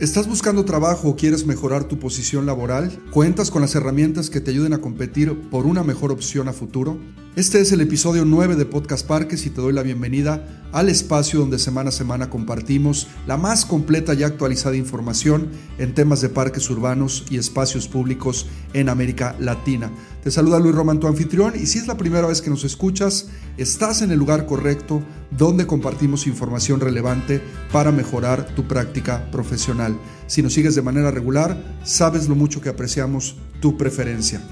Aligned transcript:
¿Estás 0.00 0.26
buscando 0.26 0.64
trabajo 0.64 1.10
o 1.10 1.16
quieres 1.16 1.44
mejorar 1.44 1.84
tu 1.84 1.98
posición 1.98 2.46
laboral? 2.46 2.90
¿Cuentas 3.10 3.50
con 3.50 3.60
las 3.60 3.74
herramientas 3.74 4.30
que 4.30 4.40
te 4.40 4.50
ayuden 4.50 4.72
a 4.72 4.80
competir 4.80 5.38
por 5.50 5.66
una 5.66 5.84
mejor 5.84 6.10
opción 6.10 6.48
a 6.48 6.54
futuro? 6.54 6.96
Este 7.36 7.60
es 7.60 7.70
el 7.70 7.80
episodio 7.80 8.24
9 8.24 8.56
de 8.56 8.66
Podcast 8.66 9.06
Parques 9.06 9.46
y 9.46 9.50
te 9.50 9.60
doy 9.60 9.72
la 9.72 9.84
bienvenida 9.84 10.44
al 10.72 10.88
espacio 10.88 11.38
donde 11.38 11.60
semana 11.60 11.90
a 11.90 11.92
semana 11.92 12.28
compartimos 12.28 13.06
la 13.28 13.36
más 13.36 13.64
completa 13.64 14.14
y 14.14 14.24
actualizada 14.24 14.74
información 14.74 15.48
en 15.78 15.94
temas 15.94 16.20
de 16.22 16.28
parques 16.28 16.68
urbanos 16.70 17.24
y 17.30 17.38
espacios 17.38 17.86
públicos 17.86 18.48
en 18.72 18.88
América 18.88 19.36
Latina. 19.38 19.92
Te 20.24 20.32
saluda 20.32 20.58
Luis 20.58 20.74
Román, 20.74 20.98
tu 20.98 21.06
anfitrión, 21.06 21.54
y 21.54 21.66
si 21.66 21.78
es 21.78 21.86
la 21.86 21.96
primera 21.96 22.26
vez 22.26 22.42
que 22.42 22.50
nos 22.50 22.64
escuchas, 22.64 23.28
estás 23.56 24.02
en 24.02 24.10
el 24.10 24.18
lugar 24.18 24.44
correcto 24.46 25.00
donde 25.30 25.68
compartimos 25.68 26.26
información 26.26 26.80
relevante 26.80 27.40
para 27.70 27.92
mejorar 27.92 28.56
tu 28.56 28.66
práctica 28.66 29.30
profesional. 29.30 29.96
Si 30.26 30.42
nos 30.42 30.52
sigues 30.52 30.74
de 30.74 30.82
manera 30.82 31.12
regular, 31.12 31.78
sabes 31.84 32.28
lo 32.28 32.34
mucho 32.34 32.60
que 32.60 32.70
apreciamos 32.70 33.36
tu 33.60 33.78
preferencia. 33.78 34.42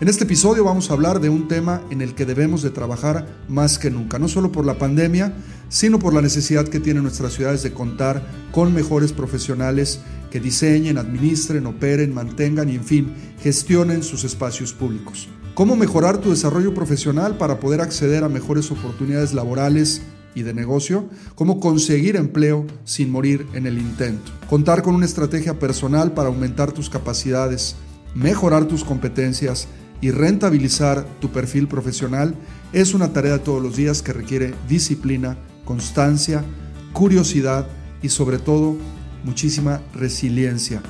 En 0.00 0.08
este 0.08 0.24
episodio 0.24 0.64
vamos 0.64 0.88
a 0.88 0.94
hablar 0.94 1.20
de 1.20 1.28
un 1.28 1.46
tema 1.46 1.82
en 1.90 2.00
el 2.00 2.14
que 2.14 2.24
debemos 2.24 2.62
de 2.62 2.70
trabajar 2.70 3.26
más 3.50 3.78
que 3.78 3.90
nunca, 3.90 4.18
no 4.18 4.28
solo 4.28 4.50
por 4.50 4.64
la 4.64 4.78
pandemia, 4.78 5.34
sino 5.68 5.98
por 5.98 6.14
la 6.14 6.22
necesidad 6.22 6.66
que 6.66 6.80
tienen 6.80 7.02
nuestras 7.02 7.34
ciudades 7.34 7.62
de 7.62 7.74
contar 7.74 8.26
con 8.50 8.72
mejores 8.72 9.12
profesionales 9.12 10.00
que 10.30 10.40
diseñen, 10.40 10.96
administren, 10.96 11.66
operen, 11.66 12.14
mantengan 12.14 12.70
y 12.70 12.76
en 12.76 12.84
fin, 12.84 13.14
gestionen 13.42 14.02
sus 14.02 14.24
espacios 14.24 14.72
públicos. 14.72 15.28
¿Cómo 15.52 15.76
mejorar 15.76 16.16
tu 16.16 16.30
desarrollo 16.30 16.72
profesional 16.72 17.36
para 17.36 17.60
poder 17.60 17.82
acceder 17.82 18.24
a 18.24 18.30
mejores 18.30 18.70
oportunidades 18.70 19.34
laborales 19.34 20.00
y 20.34 20.44
de 20.44 20.54
negocio, 20.54 21.10
cómo 21.34 21.60
conseguir 21.60 22.16
empleo 22.16 22.66
sin 22.84 23.10
morir 23.10 23.46
en 23.52 23.66
el 23.66 23.76
intento, 23.76 24.32
contar 24.48 24.80
con 24.80 24.94
una 24.94 25.04
estrategia 25.04 25.58
personal 25.58 26.12
para 26.12 26.30
aumentar 26.30 26.72
tus 26.72 26.88
capacidades, 26.88 27.76
mejorar 28.14 28.64
tus 28.64 28.82
competencias 28.82 29.68
y 30.00 30.10
rentabilizar 30.10 31.06
tu 31.20 31.30
perfil 31.30 31.68
profesional 31.68 32.34
es 32.72 32.94
una 32.94 33.12
tarea 33.12 33.32
de 33.32 33.38
todos 33.40 33.62
los 33.62 33.76
días 33.76 34.02
que 34.02 34.12
requiere 34.12 34.54
disciplina, 34.68 35.36
constancia, 35.64 36.44
curiosidad 36.92 37.66
y 38.02 38.08
sobre 38.08 38.38
todo 38.38 38.76
muchísima 39.24 39.80
resiliencia. 39.94 40.82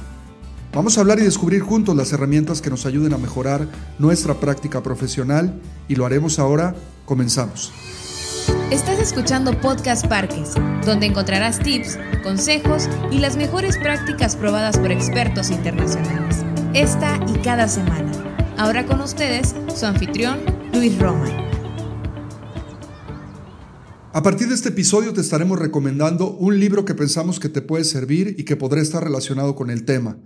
Vamos 0.72 0.96
a 0.96 1.00
hablar 1.00 1.18
y 1.18 1.22
descubrir 1.22 1.62
juntos 1.62 1.96
las 1.96 2.12
herramientas 2.12 2.62
que 2.62 2.70
nos 2.70 2.86
ayuden 2.86 3.12
a 3.12 3.18
mejorar 3.18 3.66
nuestra 3.98 4.34
práctica 4.34 4.82
profesional 4.82 5.60
y 5.88 5.96
lo 5.96 6.06
haremos 6.06 6.38
ahora. 6.38 6.76
Comenzamos. 7.04 7.72
Estás 8.70 9.00
escuchando 9.00 9.60
Podcast 9.60 10.06
Parques, 10.06 10.54
donde 10.86 11.06
encontrarás 11.06 11.58
tips, 11.58 11.98
consejos 12.22 12.88
y 13.10 13.18
las 13.18 13.36
mejores 13.36 13.76
prácticas 13.78 14.36
probadas 14.36 14.78
por 14.78 14.92
expertos 14.92 15.50
internacionales. 15.50 16.44
Esta 16.72 17.18
y 17.26 17.38
cada 17.38 17.66
semana. 17.66 18.09
Ahora 18.60 18.84
con 18.84 19.00
ustedes, 19.00 19.54
su 19.74 19.86
anfitrión, 19.86 20.40
Luis 20.74 20.98
Roma. 20.98 21.24
A 24.12 24.22
partir 24.22 24.48
de 24.48 24.54
este 24.54 24.68
episodio 24.68 25.14
te 25.14 25.22
estaremos 25.22 25.58
recomendando 25.58 26.30
un 26.30 26.60
libro 26.60 26.84
que 26.84 26.94
pensamos 26.94 27.40
que 27.40 27.48
te 27.48 27.62
puede 27.62 27.84
servir 27.84 28.34
y 28.36 28.44
que 28.44 28.56
podrá 28.56 28.82
estar 28.82 29.02
relacionado 29.02 29.54
con 29.54 29.70
el 29.70 29.86
tema. 29.86 30.18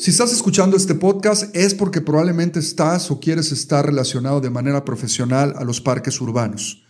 Si 0.01 0.09
estás 0.09 0.33
escuchando 0.33 0.77
este 0.77 0.95
podcast 0.95 1.55
es 1.55 1.75
porque 1.75 2.01
probablemente 2.01 2.57
estás 2.57 3.11
o 3.11 3.19
quieres 3.19 3.51
estar 3.51 3.85
relacionado 3.85 4.41
de 4.41 4.49
manera 4.49 4.83
profesional 4.83 5.53
a 5.55 5.63
los 5.63 5.79
parques 5.79 6.19
urbanos. 6.19 6.83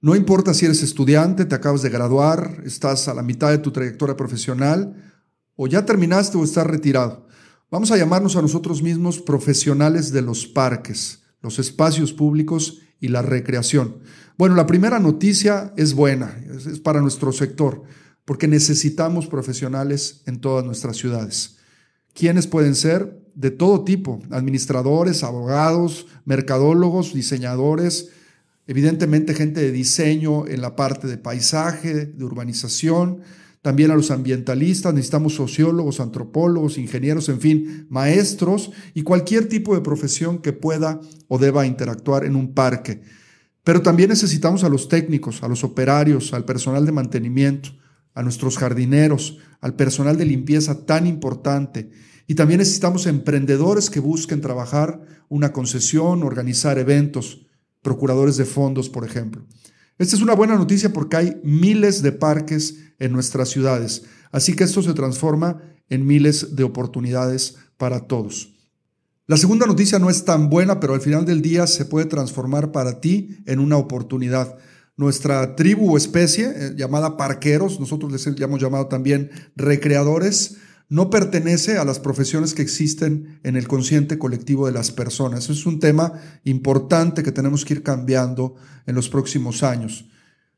No 0.00 0.16
importa 0.16 0.52
si 0.52 0.64
eres 0.64 0.82
estudiante, 0.82 1.44
te 1.44 1.54
acabas 1.54 1.82
de 1.82 1.90
graduar, 1.90 2.60
estás 2.66 3.06
a 3.06 3.14
la 3.14 3.22
mitad 3.22 3.50
de 3.50 3.58
tu 3.58 3.70
trayectoria 3.70 4.16
profesional 4.16 5.14
o 5.54 5.68
ya 5.68 5.86
terminaste 5.86 6.36
o 6.36 6.42
estás 6.42 6.66
retirado. 6.66 7.28
Vamos 7.70 7.92
a 7.92 7.96
llamarnos 7.96 8.34
a 8.34 8.42
nosotros 8.42 8.82
mismos 8.82 9.20
profesionales 9.20 10.10
de 10.10 10.22
los 10.22 10.44
parques, 10.44 11.22
los 11.40 11.60
espacios 11.60 12.12
públicos 12.12 12.80
y 12.98 13.10
la 13.10 13.22
recreación. 13.22 14.00
Bueno, 14.36 14.56
la 14.56 14.66
primera 14.66 14.98
noticia 14.98 15.72
es 15.76 15.94
buena, 15.94 16.36
es 16.52 16.80
para 16.80 17.00
nuestro 17.00 17.30
sector, 17.30 17.84
porque 18.24 18.48
necesitamos 18.48 19.28
profesionales 19.28 20.22
en 20.26 20.40
todas 20.40 20.64
nuestras 20.64 20.96
ciudades. 20.96 21.58
¿Quiénes 22.14 22.46
pueden 22.46 22.74
ser? 22.74 23.20
De 23.34 23.50
todo 23.50 23.84
tipo, 23.84 24.20
administradores, 24.30 25.24
abogados, 25.24 26.06
mercadólogos, 26.24 27.12
diseñadores, 27.12 28.10
evidentemente 28.68 29.34
gente 29.34 29.60
de 29.60 29.72
diseño 29.72 30.46
en 30.46 30.62
la 30.62 30.76
parte 30.76 31.08
de 31.08 31.18
paisaje, 31.18 32.06
de 32.06 32.24
urbanización, 32.24 33.20
también 33.60 33.90
a 33.90 33.96
los 33.96 34.10
ambientalistas, 34.10 34.94
necesitamos 34.94 35.34
sociólogos, 35.34 35.98
antropólogos, 35.98 36.78
ingenieros, 36.78 37.28
en 37.30 37.40
fin, 37.40 37.86
maestros 37.88 38.70
y 38.92 39.02
cualquier 39.02 39.48
tipo 39.48 39.74
de 39.74 39.80
profesión 39.80 40.38
que 40.38 40.52
pueda 40.52 41.00
o 41.28 41.38
deba 41.38 41.66
interactuar 41.66 42.24
en 42.24 42.36
un 42.36 42.52
parque. 42.52 43.00
Pero 43.64 43.80
también 43.80 44.10
necesitamos 44.10 44.62
a 44.62 44.68
los 44.68 44.88
técnicos, 44.88 45.42
a 45.42 45.48
los 45.48 45.64
operarios, 45.64 46.34
al 46.34 46.44
personal 46.44 46.84
de 46.84 46.92
mantenimiento, 46.92 47.70
a 48.14 48.22
nuestros 48.22 48.56
jardineros, 48.56 49.38
al 49.60 49.74
personal 49.74 50.16
de 50.16 50.24
limpieza 50.24 50.86
tan 50.86 51.06
importante. 51.06 51.90
Y 52.26 52.36
también 52.36 52.58
necesitamos 52.58 53.06
emprendedores 53.06 53.90
que 53.90 54.00
busquen 54.00 54.40
trabajar 54.40 55.02
una 55.28 55.52
concesión, 55.52 56.22
organizar 56.22 56.78
eventos, 56.78 57.46
procuradores 57.82 58.36
de 58.36 58.44
fondos, 58.44 58.88
por 58.88 59.04
ejemplo. 59.04 59.44
Esta 59.98 60.16
es 60.16 60.22
una 60.22 60.34
buena 60.34 60.56
noticia 60.56 60.92
porque 60.92 61.16
hay 61.16 61.40
miles 61.44 62.02
de 62.02 62.12
parques 62.12 62.78
en 62.98 63.12
nuestras 63.12 63.50
ciudades, 63.50 64.04
así 64.32 64.54
que 64.54 64.64
esto 64.64 64.82
se 64.82 64.94
transforma 64.94 65.62
en 65.88 66.06
miles 66.06 66.56
de 66.56 66.64
oportunidades 66.64 67.56
para 67.76 68.06
todos. 68.06 68.54
La 69.26 69.36
segunda 69.36 69.66
noticia 69.66 69.98
no 69.98 70.10
es 70.10 70.24
tan 70.24 70.50
buena, 70.50 70.80
pero 70.80 70.94
al 70.94 71.00
final 71.00 71.24
del 71.24 71.42
día 71.42 71.66
se 71.66 71.84
puede 71.84 72.06
transformar 72.06 72.72
para 72.72 73.00
ti 73.00 73.38
en 73.46 73.58
una 73.58 73.76
oportunidad. 73.76 74.58
Nuestra 74.96 75.56
tribu 75.56 75.94
o 75.94 75.96
especie, 75.96 76.46
eh, 76.46 76.74
llamada 76.76 77.16
parqueros, 77.16 77.80
nosotros 77.80 78.12
les 78.12 78.26
hemos 78.26 78.60
llamado 78.60 78.86
también 78.86 79.30
recreadores, 79.56 80.56
no 80.88 81.10
pertenece 81.10 81.78
a 81.78 81.84
las 81.84 81.98
profesiones 81.98 82.54
que 82.54 82.62
existen 82.62 83.40
en 83.42 83.56
el 83.56 83.66
consciente 83.66 84.18
colectivo 84.18 84.66
de 84.66 84.72
las 84.72 84.92
personas. 84.92 85.50
Es 85.50 85.66
un 85.66 85.80
tema 85.80 86.12
importante 86.44 87.22
que 87.22 87.32
tenemos 87.32 87.64
que 87.64 87.74
ir 87.74 87.82
cambiando 87.82 88.54
en 88.86 88.94
los 88.94 89.08
próximos 89.08 89.62
años. 89.62 90.06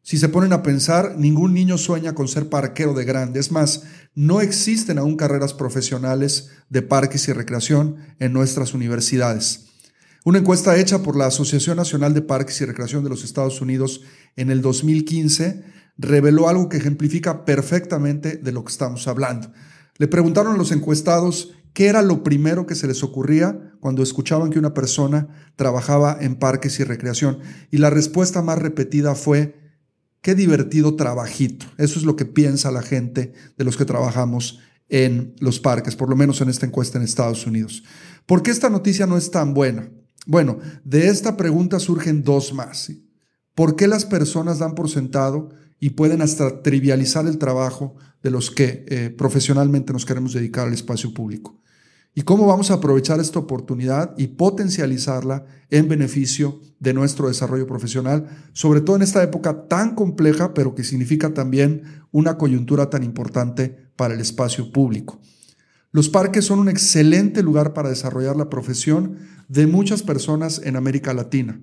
Si 0.03 0.19
se 0.19 0.29
ponen 0.29 0.53
a 0.53 0.63
pensar, 0.63 1.17
ningún 1.17 1.55
niño 1.55 1.79
sueña 1.79 2.15
con 2.15 2.29
ser 2.29 2.49
parquero 2.49 2.95
de 2.95 3.05
grande. 3.05 3.41
Es 3.41 3.51
más, 3.51 3.85
no 4.15 4.41
existen 4.41 4.99
aún 4.99 5.17
carreras 5.17 5.55
profesionales 5.55 6.51
de 6.69 6.83
parques 6.83 7.27
y 7.29 7.33
recreación 7.33 7.97
en 8.19 8.33
nuestras 8.33 8.75
universidades. 8.75 9.66
Una 10.27 10.39
encuesta 10.39 10.77
hecha 10.77 11.05
por 11.05 11.15
la 11.15 11.27
Asociación 11.27 11.77
Nacional 11.77 12.13
de 12.13 12.21
Parques 12.21 12.61
y 12.61 12.65
Recreación 12.65 13.05
de 13.05 13.11
los 13.11 13.23
Estados 13.23 13.61
Unidos 13.61 14.01
en 14.35 14.51
el 14.51 14.61
2015 14.61 15.63
reveló 15.99 16.49
algo 16.49 16.69
que 16.69 16.79
ejemplifica 16.79 17.45
perfectamente 17.45 18.37
de 18.37 18.51
lo 18.51 18.65
que 18.65 18.73
estamos 18.73 19.07
hablando. 19.07 19.53
Le 19.99 20.09
preguntaron 20.09 20.57
a 20.57 20.59
los 20.59 20.73
encuestados 20.73 21.53
qué 21.75 21.87
era 21.87 22.03
lo 22.03 22.25
primero 22.25 22.67
que 22.67 22.75
se 22.75 22.89
les 22.89 23.05
ocurría 23.05 23.71
cuando 23.79 24.03
escuchaban 24.03 24.51
que 24.51 24.59
una 24.59 24.75
persona 24.75 25.29
trabajaba 25.55 26.19
en 26.21 26.35
parques 26.35 26.81
y 26.81 26.83
recreación. 26.83 27.39
Y 27.71 27.79
la 27.79 27.91
respuesta 27.91 28.43
más 28.43 28.59
repetida 28.59 29.15
fue, 29.15 29.55
qué 30.23 30.35
divertido 30.35 30.97
trabajito. 30.97 31.67
Eso 31.79 32.01
es 32.01 32.05
lo 32.05 32.17
que 32.17 32.25
piensa 32.25 32.73
la 32.73 32.83
gente 32.83 33.33
de 33.57 33.65
los 33.65 33.77
que 33.77 33.85
trabajamos 33.85 34.59
en 34.89 35.37
los 35.39 35.61
parques, 35.61 35.95
por 35.95 36.11
lo 36.11 36.17
menos 36.17 36.41
en 36.41 36.49
esta 36.49 36.67
encuesta 36.67 36.99
en 36.99 37.05
Estados 37.05 37.47
Unidos. 37.47 37.85
¿Por 38.27 38.43
qué 38.43 38.51
esta 38.51 38.71
noticia 38.71 39.07
no 39.07 39.17
es 39.17 39.31
tan 39.31 39.55
buena? 39.55 39.89
Bueno, 40.27 40.59
de 40.85 41.07
esta 41.07 41.37
pregunta 41.37 41.79
surgen 41.79 42.25
dos 42.25 42.53
más. 42.53 42.91
¿Por 43.55 43.77
qué 43.77 43.87
las 43.87 44.05
personas 44.05 44.59
dan 44.59 44.75
por 44.75 44.91
sentado 44.91 45.51
y 45.79 45.91
pueden 45.91 46.21
hasta 46.21 46.63
trivializar 46.63 47.27
el 47.29 47.39
trabajo 47.39 47.95
de 48.25 48.33
los 48.33 48.51
que 48.51 48.85
eh, 48.89 49.11
profesionalmente 49.17 49.93
nos 49.93 50.05
queremos 50.05 50.33
dedicar 50.33 50.67
al 50.67 50.75
espacio 50.75 51.15
público? 51.15 51.63
¿Y 52.13 52.23
cómo 52.23 52.47
vamos 52.47 52.71
a 52.71 52.75
aprovechar 52.75 53.21
esta 53.21 53.39
oportunidad 53.39 54.15
y 54.19 54.27
potencializarla 54.29 55.45
en 55.71 55.87
beneficio 55.87 56.61
de 56.81 56.93
nuestro 56.93 57.29
desarrollo 57.29 57.67
profesional, 57.67 58.27
sobre 58.53 58.81
todo 58.81 58.97
en 58.97 59.03
esta 59.03 59.23
época 59.23 59.69
tan 59.69 59.95
compleja, 59.95 60.55
pero 60.55 60.75
que 60.75 60.83
significa 60.83 61.35
también 61.35 61.83
una 62.11 62.37
coyuntura 62.37 62.91
tan 62.91 63.05
importante 63.05 63.91
para 63.95 64.15
el 64.15 64.21
espacio 64.21 64.73
público? 64.73 65.21
Los 65.97 66.11
parques 66.11 66.45
son 66.45 66.59
un 66.59 66.69
excelente 66.69 67.43
lugar 67.43 67.73
para 67.73 67.89
desarrollar 67.89 68.37
la 68.37 68.51
profesión 68.51 69.17
de 69.49 69.67
muchas 69.67 70.03
personas 70.03 70.61
en 70.63 70.77
América 70.77 71.15
Latina. 71.15 71.59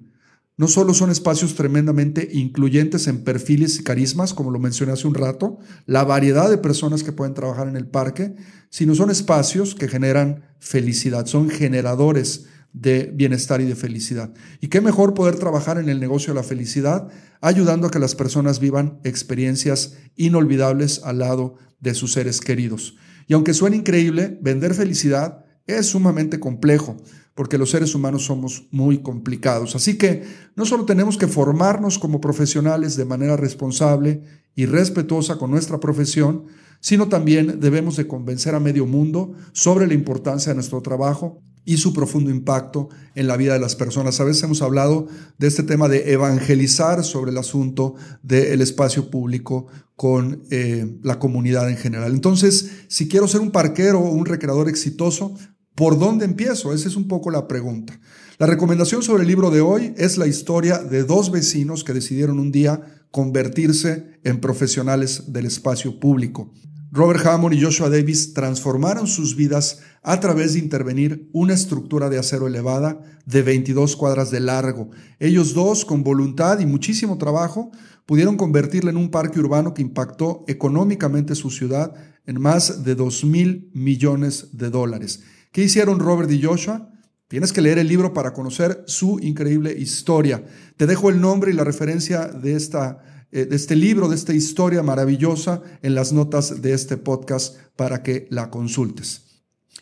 No 0.57 0.67
solo 0.67 0.95
son 0.95 1.11
espacios 1.11 1.53
tremendamente 1.53 2.29
incluyentes 2.33 3.05
en 3.05 3.23
perfiles 3.23 3.79
y 3.79 3.83
carismas, 3.83 4.33
como 4.33 4.49
lo 4.49 4.57
mencioné 4.57 4.91
hace 4.91 5.05
un 5.05 5.13
rato, 5.13 5.59
la 5.85 6.03
variedad 6.03 6.49
de 6.49 6.57
personas 6.57 7.03
que 7.03 7.11
pueden 7.11 7.35
trabajar 7.35 7.67
en 7.67 7.75
el 7.75 7.85
parque, 7.85 8.33
sino 8.71 8.95
son 8.95 9.11
espacios 9.11 9.75
que 9.75 9.87
generan 9.87 10.41
felicidad, 10.57 11.27
son 11.27 11.51
generadores 11.51 12.45
de 12.73 13.11
bienestar 13.13 13.61
y 13.61 13.65
de 13.65 13.75
felicidad. 13.75 14.33
Y 14.61 14.69
qué 14.69 14.81
mejor 14.81 15.13
poder 15.13 15.35
trabajar 15.35 15.77
en 15.77 15.89
el 15.89 15.99
negocio 15.99 16.33
de 16.33 16.39
la 16.39 16.43
felicidad, 16.43 17.07
ayudando 17.39 17.85
a 17.85 17.91
que 17.91 17.99
las 17.99 18.15
personas 18.15 18.59
vivan 18.59 18.99
experiencias 19.03 19.93
inolvidables 20.15 21.01
al 21.03 21.19
lado 21.19 21.53
de 21.81 21.93
sus 21.93 22.13
seres 22.13 22.41
queridos. 22.41 22.95
Y 23.27 23.33
aunque 23.33 23.53
suene 23.53 23.77
increíble, 23.77 24.37
vender 24.41 24.73
felicidad 24.73 25.45
es 25.65 25.87
sumamente 25.87 26.39
complejo 26.39 26.97
porque 27.35 27.57
los 27.57 27.71
seres 27.71 27.95
humanos 27.95 28.25
somos 28.25 28.67
muy 28.71 28.99
complicados. 28.99 29.75
Así 29.75 29.97
que 29.97 30.23
no 30.55 30.65
solo 30.65 30.85
tenemos 30.85 31.17
que 31.17 31.27
formarnos 31.27 31.97
como 31.97 32.21
profesionales 32.21 32.95
de 32.95 33.05
manera 33.05 33.37
responsable 33.37 34.21
y 34.55 34.65
respetuosa 34.65 35.37
con 35.37 35.49
nuestra 35.49 35.79
profesión, 35.79 36.45
sino 36.79 37.07
también 37.07 37.59
debemos 37.59 37.95
de 37.95 38.07
convencer 38.07 38.53
a 38.53 38.59
medio 38.59 38.85
mundo 38.85 39.33
sobre 39.51 39.87
la 39.87 39.95
importancia 39.95 40.51
de 40.51 40.55
nuestro 40.55 40.81
trabajo 40.81 41.41
y 41.65 41.77
su 41.77 41.93
profundo 41.93 42.29
impacto 42.29 42.89
en 43.15 43.27
la 43.27 43.37
vida 43.37 43.53
de 43.53 43.59
las 43.59 43.75
personas. 43.75 44.19
A 44.19 44.23
veces 44.23 44.43
hemos 44.43 44.61
hablado 44.61 45.07
de 45.37 45.47
este 45.47 45.63
tema 45.63 45.87
de 45.87 46.11
evangelizar 46.11 47.03
sobre 47.03 47.31
el 47.31 47.37
asunto 47.37 47.95
del 48.21 48.61
espacio 48.61 49.09
público 49.09 49.67
con 49.95 50.43
eh, 50.49 50.97
la 51.03 51.19
comunidad 51.19 51.69
en 51.69 51.77
general. 51.77 52.13
Entonces, 52.13 52.71
si 52.87 53.07
quiero 53.07 53.27
ser 53.27 53.41
un 53.41 53.51
parquero 53.51 53.99
o 53.99 54.11
un 54.11 54.25
recreador 54.25 54.67
exitoso, 54.67 55.35
¿Por 55.75 55.97
dónde 55.97 56.25
empiezo? 56.25 56.73
Esa 56.73 56.87
es 56.87 56.95
un 56.95 57.07
poco 57.07 57.31
la 57.31 57.47
pregunta. 57.47 57.99
La 58.37 58.45
recomendación 58.45 59.01
sobre 59.01 59.23
el 59.23 59.27
libro 59.27 59.49
de 59.49 59.61
hoy 59.61 59.93
es 59.97 60.17
la 60.17 60.27
historia 60.27 60.77
de 60.77 61.03
dos 61.03 61.31
vecinos 61.31 61.83
que 61.83 61.93
decidieron 61.93 62.39
un 62.39 62.51
día 62.51 63.05
convertirse 63.09 64.19
en 64.23 64.39
profesionales 64.39 65.33
del 65.33 65.47
espacio 65.47 65.99
público. 65.99 66.51
Robert 66.95 67.25
Hammond 67.25 67.55
y 67.55 67.61
Joshua 67.63 67.89
Davis 67.89 68.35
transformaron 68.35 69.07
sus 69.07 69.35
vidas 69.35 69.79
a 70.03 70.19
través 70.19 70.53
de 70.53 70.59
intervenir 70.59 71.27
una 71.33 71.55
estructura 71.55 72.07
de 72.07 72.19
acero 72.19 72.45
elevada 72.45 73.01
de 73.25 73.41
22 73.41 73.95
cuadras 73.95 74.29
de 74.29 74.39
largo. 74.39 74.91
Ellos 75.19 75.55
dos, 75.55 75.85
con 75.85 76.03
voluntad 76.03 76.59
y 76.59 76.67
muchísimo 76.67 77.17
trabajo, 77.17 77.71
pudieron 78.05 78.37
convertirla 78.37 78.91
en 78.91 78.97
un 78.97 79.09
parque 79.09 79.39
urbano 79.39 79.73
que 79.73 79.81
impactó 79.81 80.45
económicamente 80.47 81.33
su 81.33 81.49
ciudad 81.49 81.95
en 82.27 82.39
más 82.39 82.83
de 82.83 82.93
2 82.93 83.23
mil 83.23 83.71
millones 83.73 84.49
de 84.51 84.69
dólares. 84.69 85.23
¿Qué 85.51 85.63
hicieron 85.63 85.99
Robert 85.99 86.29
y 86.29 86.43
Joshua? 86.43 86.91
Tienes 87.27 87.51
que 87.51 87.61
leer 87.61 87.79
el 87.79 87.87
libro 87.87 88.13
para 88.13 88.33
conocer 88.33 88.83
su 88.85 89.19
increíble 89.19 89.73
historia. 89.75 90.45
Te 90.77 90.85
dejo 90.85 91.09
el 91.09 91.19
nombre 91.19 91.49
y 91.49 91.55
la 91.55 91.63
referencia 91.63 92.27
de, 92.27 92.55
esta, 92.55 93.22
de 93.33 93.55
este 93.55 93.75
libro, 93.75 94.07
de 94.07 94.15
esta 94.15 94.33
historia 94.33 94.83
maravillosa 94.83 95.61
en 95.81 95.95
las 95.95 96.13
notas 96.13 96.61
de 96.61 96.73
este 96.73 96.97
podcast 96.97 97.57
para 97.75 98.03
que 98.03 98.27
la 98.29 98.49
consultes. 98.49 99.23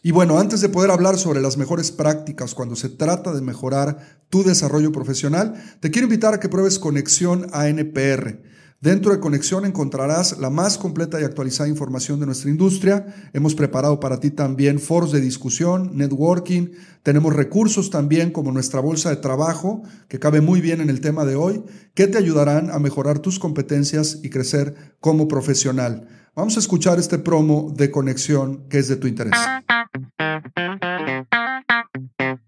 Y 0.03 0.11
bueno, 0.11 0.39
antes 0.39 0.61
de 0.61 0.69
poder 0.69 0.89
hablar 0.89 1.17
sobre 1.17 1.41
las 1.41 1.57
mejores 1.57 1.91
prácticas 1.91 2.55
cuando 2.55 2.75
se 2.75 2.89
trata 2.89 3.33
de 3.33 3.41
mejorar 3.41 4.21
tu 4.29 4.43
desarrollo 4.43 4.91
profesional, 4.91 5.53
te 5.79 5.91
quiero 5.91 6.07
invitar 6.07 6.33
a 6.33 6.39
que 6.39 6.49
pruebes 6.49 6.79
Conexión 6.79 7.47
ANPR. 7.53 8.41
Dentro 8.81 9.11
de 9.11 9.19
Conexión 9.19 9.63
encontrarás 9.65 10.39
la 10.39 10.49
más 10.49 10.79
completa 10.79 11.21
y 11.21 11.23
actualizada 11.23 11.69
información 11.69 12.19
de 12.19 12.25
nuestra 12.25 12.49
industria. 12.49 13.05
Hemos 13.31 13.53
preparado 13.53 13.99
para 13.99 14.19
ti 14.19 14.31
también 14.31 14.79
foros 14.79 15.11
de 15.11 15.21
discusión, 15.21 15.91
networking. 15.93 16.69
Tenemos 17.03 17.35
recursos 17.35 17.91
también 17.91 18.31
como 18.31 18.51
nuestra 18.51 18.79
bolsa 18.79 19.11
de 19.11 19.17
trabajo, 19.17 19.83
que 20.07 20.17
cabe 20.17 20.41
muy 20.41 20.61
bien 20.61 20.81
en 20.81 20.89
el 20.89 20.99
tema 20.99 21.25
de 21.25 21.35
hoy, 21.35 21.63
que 21.93 22.07
te 22.07 22.17
ayudarán 22.17 22.71
a 22.71 22.79
mejorar 22.79 23.19
tus 23.19 23.37
competencias 23.37 24.17
y 24.23 24.31
crecer 24.31 24.95
como 24.99 25.27
profesional. 25.27 26.07
Vamos 26.35 26.55
a 26.57 26.59
escuchar 26.59 26.97
este 26.97 27.19
promo 27.19 27.71
de 27.77 27.91
Conexión 27.91 28.67
que 28.67 28.79
es 28.79 28.87
de 28.87 28.95
tu 28.95 29.05
interés. 29.05 29.37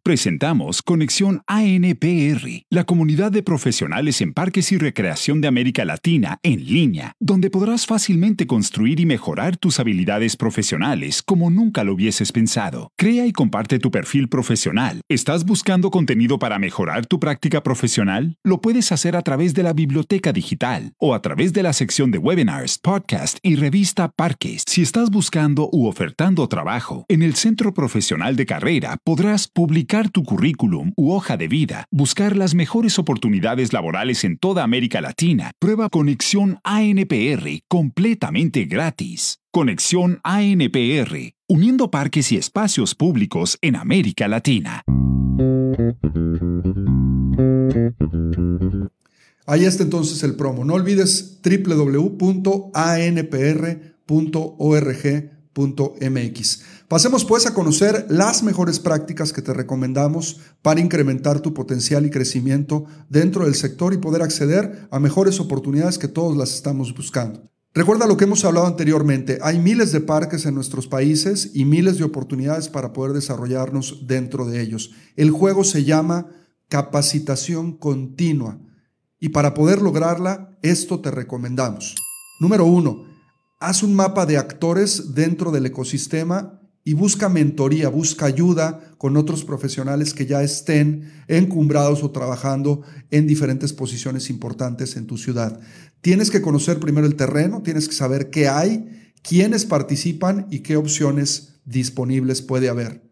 Presentamos 0.05 0.81
Conexión 0.81 1.43
ANPR, 1.47 2.65
la 2.69 2.83
comunidad 2.83 3.31
de 3.31 3.41
profesionales 3.41 4.19
en 4.19 4.33
parques 4.33 4.73
y 4.73 4.77
recreación 4.77 5.39
de 5.39 5.47
América 5.47 5.85
Latina 5.85 6.39
en 6.43 6.65
línea, 6.65 7.13
donde 7.21 7.49
podrás 7.49 7.85
fácilmente 7.85 8.45
construir 8.45 8.99
y 8.99 9.05
mejorar 9.05 9.55
tus 9.55 9.79
habilidades 9.79 10.35
profesionales 10.35 11.23
como 11.23 11.49
nunca 11.49 11.85
lo 11.85 11.93
hubieses 11.93 12.33
pensado. 12.33 12.91
Crea 12.97 13.25
y 13.25 13.31
comparte 13.31 13.79
tu 13.79 13.91
perfil 13.91 14.27
profesional. 14.27 14.99
¿Estás 15.07 15.45
buscando 15.45 15.89
contenido 15.89 16.37
para 16.37 16.59
mejorar 16.59 17.05
tu 17.05 17.21
práctica 17.21 17.63
profesional? 17.63 18.35
Lo 18.43 18.59
puedes 18.59 18.91
hacer 18.91 19.15
a 19.15 19.21
través 19.21 19.53
de 19.53 19.63
la 19.63 19.71
biblioteca 19.71 20.33
digital 20.33 20.91
o 20.97 21.15
a 21.15 21.21
través 21.21 21.53
de 21.53 21.63
la 21.63 21.71
sección 21.71 22.11
de 22.11 22.17
webinars, 22.17 22.77
podcast 22.77 23.37
y 23.41 23.55
revista 23.55 24.09
Parques. 24.09 24.63
Si 24.67 24.81
estás 24.81 25.09
buscando 25.11 25.69
u 25.71 25.87
ofertando 25.87 26.49
trabajo 26.49 27.05
en 27.07 27.21
el 27.21 27.35
centro 27.35 27.73
profesional 27.73 28.35
de 28.35 28.45
carrera, 28.45 28.97
podrás 29.05 29.47
publicar 29.47 29.92
tu 30.01 30.23
currículum 30.23 30.91
u 30.95 31.11
hoja 31.11 31.37
de 31.37 31.47
vida, 31.47 31.85
buscar 31.91 32.35
las 32.35 32.55
mejores 32.55 32.97
oportunidades 32.97 33.73
laborales 33.73 34.23
en 34.23 34.39
toda 34.39 34.63
América 34.63 35.01
Latina. 35.01 35.51
Prueba 35.59 35.89
Conexión 35.89 36.59
ANPR 36.63 37.61
completamente 37.67 38.65
gratis. 38.65 39.39
Conexión 39.51 40.19
ANPR, 40.23 41.35
uniendo 41.47 41.91
parques 41.91 42.31
y 42.31 42.37
espacios 42.37 42.95
públicos 42.95 43.59
en 43.61 43.75
América 43.75 44.27
Latina. 44.27 44.81
Ahí 49.45 49.65
está 49.65 49.83
entonces 49.83 50.23
el 50.23 50.35
promo. 50.35 50.65
No 50.65 50.73
olvides 50.73 51.39
www.anpr.org 51.43 52.23
.mx. 55.55 56.63
Pasemos 56.93 57.25
pues 57.25 57.47
a 57.47 57.55
conocer 57.55 58.05
las 58.09 58.43
mejores 58.43 58.79
prácticas 58.79 59.33
que 59.33 59.41
te 59.41 59.51
recomendamos 59.51 60.41
para 60.61 60.79
incrementar 60.79 61.39
tu 61.39 61.51
potencial 61.51 62.05
y 62.05 62.11
crecimiento 62.11 62.85
dentro 63.09 63.45
del 63.45 63.55
sector 63.55 63.95
y 63.95 63.97
poder 63.97 64.21
acceder 64.21 64.87
a 64.91 64.99
mejores 64.99 65.39
oportunidades 65.39 65.97
que 65.97 66.07
todos 66.07 66.37
las 66.37 66.53
estamos 66.53 66.93
buscando. 66.93 67.49
Recuerda 67.73 68.05
lo 68.05 68.15
que 68.15 68.25
hemos 68.25 68.45
hablado 68.45 68.67
anteriormente, 68.67 69.39
hay 69.41 69.57
miles 69.57 69.91
de 69.91 70.01
parques 70.01 70.45
en 70.45 70.53
nuestros 70.53 70.85
países 70.85 71.49
y 71.55 71.65
miles 71.65 71.97
de 71.97 72.03
oportunidades 72.03 72.69
para 72.69 72.93
poder 72.93 73.13
desarrollarnos 73.13 74.05
dentro 74.05 74.45
de 74.45 74.61
ellos. 74.61 74.91
El 75.15 75.31
juego 75.31 75.63
se 75.63 75.85
llama 75.85 76.27
capacitación 76.67 77.75
continua 77.75 78.59
y 79.19 79.29
para 79.29 79.55
poder 79.55 79.81
lograrla, 79.81 80.59
esto 80.61 80.99
te 80.99 81.09
recomendamos. 81.09 81.95
Número 82.39 82.65
uno, 82.65 83.03
haz 83.59 83.81
un 83.81 83.95
mapa 83.95 84.27
de 84.27 84.37
actores 84.37 85.15
dentro 85.15 85.49
del 85.49 85.65
ecosistema 85.65 86.59
y 86.83 86.93
busca 86.93 87.29
mentoría, 87.29 87.87
busca 87.89 88.25
ayuda 88.25 88.95
con 88.97 89.15
otros 89.15 89.45
profesionales 89.45 90.13
que 90.13 90.25
ya 90.25 90.43
estén 90.43 91.11
encumbrados 91.27 92.03
o 92.03 92.11
trabajando 92.11 92.81
en 93.09 93.25
diferentes 93.25 93.71
posiciones 93.71 94.29
importantes 94.29 94.97
en 94.97 95.07
tu 95.07 95.17
ciudad. 95.17 95.59
Tienes 96.01 96.29
que 96.29 96.41
conocer 96.41 96.79
primero 96.79 97.07
el 97.07 97.15
terreno, 97.15 97.61
tienes 97.61 97.87
que 97.87 97.95
saber 97.95 98.29
qué 98.29 98.49
hay, 98.49 99.13
quiénes 99.21 99.65
participan 99.65 100.47
y 100.51 100.59
qué 100.59 100.75
opciones 100.75 101.59
disponibles 101.65 102.41
puede 102.41 102.67
haber. 102.67 103.09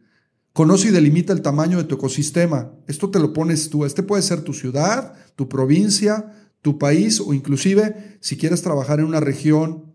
Conoce 0.54 0.90
y 0.90 0.92
delimita 0.92 1.32
el 1.32 1.42
tamaño 1.42 1.78
de 1.78 1.86
tu 1.86 1.96
ecosistema. 1.96 2.74
Esto 2.88 3.10
te 3.10 3.20
lo 3.20 3.32
pones 3.32 3.70
tú. 3.70 3.86
Este 3.86 4.04
puede 4.04 4.22
ser 4.22 4.42
tu 4.42 4.54
ciudad, 4.54 5.14
tu 5.38 5.48
provincia, 5.48 6.34
tu 6.62 6.78
país 6.78 7.22
o 7.22 7.34
inclusive 7.34 8.18
si 8.20 8.36
quieres 8.36 8.62
trabajar 8.62 9.00
en 9.00 9.06
una 9.06 9.22
región 9.22 9.91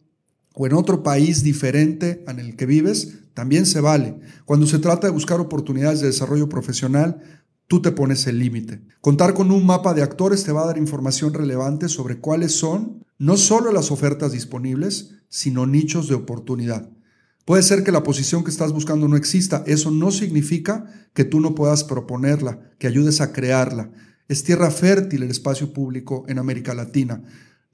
o 0.58 0.66
en 0.66 0.72
otro 0.72 1.02
país 1.02 1.42
diferente 1.42 2.24
en 2.26 2.38
el 2.38 2.56
que 2.56 2.64
vives, 2.64 3.18
también 3.34 3.66
se 3.66 3.82
vale. 3.82 4.18
Cuando 4.46 4.66
se 4.66 4.78
trata 4.78 5.06
de 5.06 5.12
buscar 5.12 5.38
oportunidades 5.38 6.00
de 6.00 6.06
desarrollo 6.06 6.48
profesional, 6.48 7.20
tú 7.66 7.82
te 7.82 7.92
pones 7.92 8.26
el 8.26 8.38
límite. 8.38 8.80
Contar 9.02 9.34
con 9.34 9.50
un 9.50 9.66
mapa 9.66 9.92
de 9.92 10.02
actores 10.02 10.44
te 10.44 10.52
va 10.52 10.62
a 10.62 10.66
dar 10.66 10.78
información 10.78 11.34
relevante 11.34 11.90
sobre 11.90 12.20
cuáles 12.20 12.52
son 12.52 13.04
no 13.18 13.36
solo 13.36 13.70
las 13.70 13.90
ofertas 13.90 14.32
disponibles, 14.32 15.10
sino 15.28 15.66
nichos 15.66 16.08
de 16.08 16.14
oportunidad. 16.14 16.88
Puede 17.44 17.62
ser 17.62 17.84
que 17.84 17.92
la 17.92 18.02
posición 18.02 18.42
que 18.42 18.50
estás 18.50 18.72
buscando 18.72 19.08
no 19.08 19.16
exista. 19.16 19.62
Eso 19.66 19.90
no 19.90 20.10
significa 20.10 20.86
que 21.12 21.24
tú 21.24 21.40
no 21.40 21.54
puedas 21.54 21.84
proponerla, 21.84 22.60
que 22.78 22.86
ayudes 22.86 23.20
a 23.20 23.32
crearla. 23.32 23.90
Es 24.26 24.42
tierra 24.42 24.70
fértil 24.70 25.22
el 25.22 25.30
espacio 25.30 25.74
público 25.74 26.24
en 26.28 26.38
América 26.38 26.72
Latina. 26.74 27.22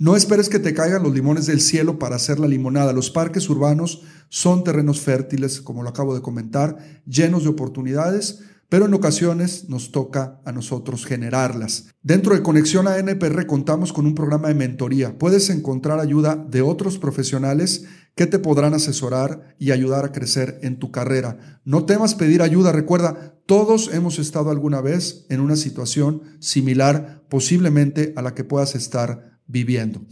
No 0.02 0.16
esperes 0.16 0.48
que 0.48 0.58
te 0.58 0.74
caigan 0.74 1.04
los 1.04 1.14
limones 1.14 1.46
del 1.46 1.60
cielo 1.60 2.00
para 2.00 2.16
hacer 2.16 2.40
la 2.40 2.48
limonada. 2.48 2.92
Los 2.92 3.12
parques 3.12 3.48
urbanos 3.48 4.02
son 4.28 4.64
terrenos 4.64 5.00
fértiles, 5.00 5.60
como 5.60 5.84
lo 5.84 5.90
acabo 5.90 6.12
de 6.12 6.20
comentar, 6.20 6.76
llenos 7.06 7.44
de 7.44 7.50
oportunidades, 7.50 8.40
pero 8.68 8.86
en 8.86 8.94
ocasiones 8.94 9.68
nos 9.68 9.92
toca 9.92 10.40
a 10.44 10.50
nosotros 10.50 11.06
generarlas. 11.06 11.86
Dentro 12.02 12.34
de 12.34 12.42
Conexión 12.42 12.88
a 12.88 12.98
NPR 12.98 13.46
contamos 13.46 13.92
con 13.92 14.06
un 14.06 14.16
programa 14.16 14.48
de 14.48 14.54
mentoría. 14.54 15.16
Puedes 15.18 15.50
encontrar 15.50 16.00
ayuda 16.00 16.34
de 16.34 16.62
otros 16.62 16.98
profesionales 16.98 17.84
que 18.16 18.26
te 18.26 18.40
podrán 18.40 18.74
asesorar 18.74 19.54
y 19.60 19.70
ayudar 19.70 20.04
a 20.04 20.10
crecer 20.10 20.58
en 20.62 20.80
tu 20.80 20.90
carrera. 20.90 21.60
No 21.64 21.84
temas 21.84 22.16
pedir 22.16 22.42
ayuda, 22.42 22.72
recuerda, 22.72 23.36
todos 23.46 23.94
hemos 23.94 24.18
estado 24.18 24.50
alguna 24.50 24.80
vez 24.80 25.26
en 25.28 25.38
una 25.38 25.54
situación 25.54 26.22
similar 26.40 27.22
posiblemente 27.28 28.12
a 28.16 28.22
la 28.22 28.34
que 28.34 28.42
puedas 28.42 28.74
estar 28.74 29.31
viviendo. 29.46 30.02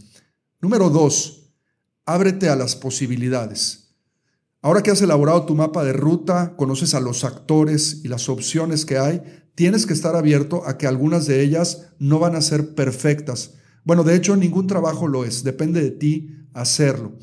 Número 0.59 0.89
dos, 0.89 1.53
ábrete 2.05 2.49
a 2.49 2.55
las 2.55 2.75
posibilidades. 2.75 3.95
Ahora 4.61 4.83
que 4.83 4.91
has 4.91 5.01
elaborado 5.01 5.45
tu 5.45 5.55
mapa 5.55 5.83
de 5.83 5.93
ruta, 5.93 6.55
conoces 6.55 6.93
a 6.93 6.99
los 6.99 7.23
actores 7.23 8.01
y 8.03 8.07
las 8.07 8.29
opciones 8.29 8.85
que 8.85 8.99
hay, 8.99 9.21
tienes 9.55 9.85
que 9.85 9.93
estar 9.93 10.15
abierto 10.15 10.67
a 10.67 10.77
que 10.77 10.87
algunas 10.87 11.25
de 11.25 11.41
ellas 11.41 11.87
no 11.97 12.19
van 12.19 12.35
a 12.35 12.41
ser 12.41 12.75
perfectas. 12.75 13.55
Bueno, 13.83 14.03
de 14.03 14.15
hecho, 14.15 14.35
ningún 14.35 14.67
trabajo 14.67 15.07
lo 15.07 15.25
es, 15.25 15.43
depende 15.43 15.81
de 15.81 15.91
ti 15.91 16.29
hacerlo. 16.53 17.17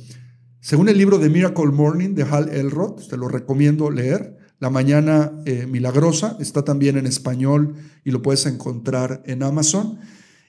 Según 0.61 0.89
el 0.89 0.99
libro 0.99 1.19
de 1.19 1.31
Miracle 1.31 1.67
Morning 1.67 2.15
de 2.15 2.25
Hal 2.25 2.49
Elrod, 2.49 3.07
te 3.09 3.17
lo 3.17 3.29
recomiendo 3.29 3.91
leer, 3.91 4.37
La 4.59 4.71
Mañana 4.71 5.33
eh, 5.45 5.67
Milagrosa, 5.67 6.37
está 6.41 6.65
también 6.65 6.97
en 6.97 7.07
español 7.07 7.77
y 8.05 8.11
lo 8.11 8.23
puedes 8.23 8.45
encontrar 8.47 9.23
en 9.27 9.45
Amazon. 9.45 10.01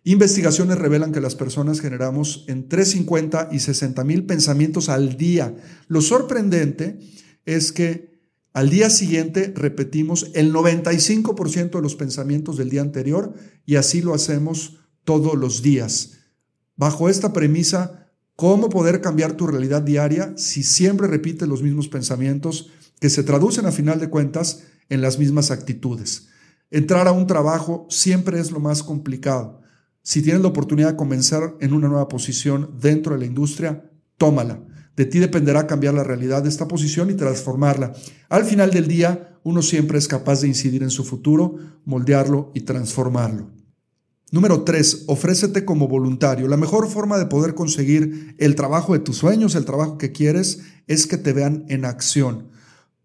Investigaciones 0.04 0.78
revelan 0.78 1.12
que 1.12 1.22
las 1.22 1.36
personas 1.36 1.82
generamos 1.82 2.46
entre 2.48 2.86
50 2.86 3.50
y 3.52 3.60
60 3.60 4.04
mil 4.04 4.26
pensamientos 4.26 4.90
al 4.90 5.18
día. 5.18 5.56
Lo 5.88 6.02
sorprendente 6.02 7.00
es 7.46 7.72
que 7.72 8.10
al 8.54 8.70
día 8.70 8.90
siguiente 8.90 9.54
repetimos 9.56 10.32
el 10.34 10.54
95% 10.54 11.72
de 11.72 11.82
los 11.82 11.96
pensamientos 11.96 12.58
del 12.58 12.70
día 12.70 12.82
anterior 12.82 13.34
y 13.66 13.76
así 13.76 14.02
lo 14.02 14.14
hacemos 14.14 14.80
todos 15.04 15.38
los 15.38 15.62
días. 15.62 16.14
Bajo 16.76 17.10
esta 17.10 17.34
premisa, 17.34 18.10
¿cómo 18.36 18.70
poder 18.70 19.02
cambiar 19.02 19.34
tu 19.34 19.48
realidad 19.48 19.82
diaria 19.82 20.34
si 20.38 20.64
siempre 20.64 21.08
repites 21.08 21.48
los 21.48 21.62
mismos 21.62 21.90
pensamientos 21.90 22.70
que 23.00 23.10
se 23.10 23.24
traducen 23.24 23.66
a 23.66 23.72
final 23.72 24.00
de 24.00 24.10
cuentas 24.10 24.64
en 24.90 25.02
las 25.02 25.20
mismas 25.20 25.52
actitudes? 25.52 26.30
Entrar 26.72 27.08
a 27.08 27.12
un 27.12 27.28
trabajo 27.28 27.86
siempre 27.90 28.40
es 28.40 28.52
lo 28.52 28.60
más 28.60 28.82
complicado. 28.82 29.62
Si 30.02 30.22
tienes 30.22 30.42
la 30.42 30.48
oportunidad 30.48 30.92
de 30.92 30.98
comenzar 30.98 31.56
en 31.60 31.74
una 31.74 31.88
nueva 31.88 32.08
posición 32.08 32.72
dentro 32.80 33.14
de 33.14 33.20
la 33.20 33.26
industria, 33.26 33.92
tómala. 34.18 34.64
De 34.96 35.06
ti 35.06 35.20
dependerá 35.20 35.66
cambiar 35.68 35.94
la 35.94 36.04
realidad 36.04 36.44
de 36.44 36.50
esta 36.50 36.68
posición 36.68 37.10
y 37.10 37.14
transformarla. 37.14 37.94
Al 38.28 38.44
final 38.44 38.72
del 38.72 38.88
día, 38.88 39.40
uno 39.44 39.62
siempre 39.62 39.98
es 39.98 40.08
capaz 40.08 40.42
de 40.42 40.48
incidir 40.48 40.84
en 40.84 40.90
su 40.90 41.04
futuro, 41.04 41.56
moldearlo 41.86 42.52
y 42.54 42.62
transformarlo. 42.62 43.50
Número 44.32 44.64
3. 44.64 45.06
Ofrécete 45.08 45.66
como 45.66 45.88
voluntario. 45.88 46.48
La 46.48 46.58
mejor 46.58 46.88
forma 46.88 47.18
de 47.18 47.26
poder 47.26 47.56
conseguir 47.56 48.36
el 48.38 48.56
trabajo 48.56 48.94
de 48.94 49.00
tus 49.00 49.18
sueños, 49.18 49.56
el 49.56 49.66
trabajo 49.66 49.98
que 49.98 50.12
quieres, 50.12 50.60
es 50.86 51.08
que 51.08 51.18
te 51.18 51.34
vean 51.34 51.66
en 51.70 51.86
acción. 51.86 52.50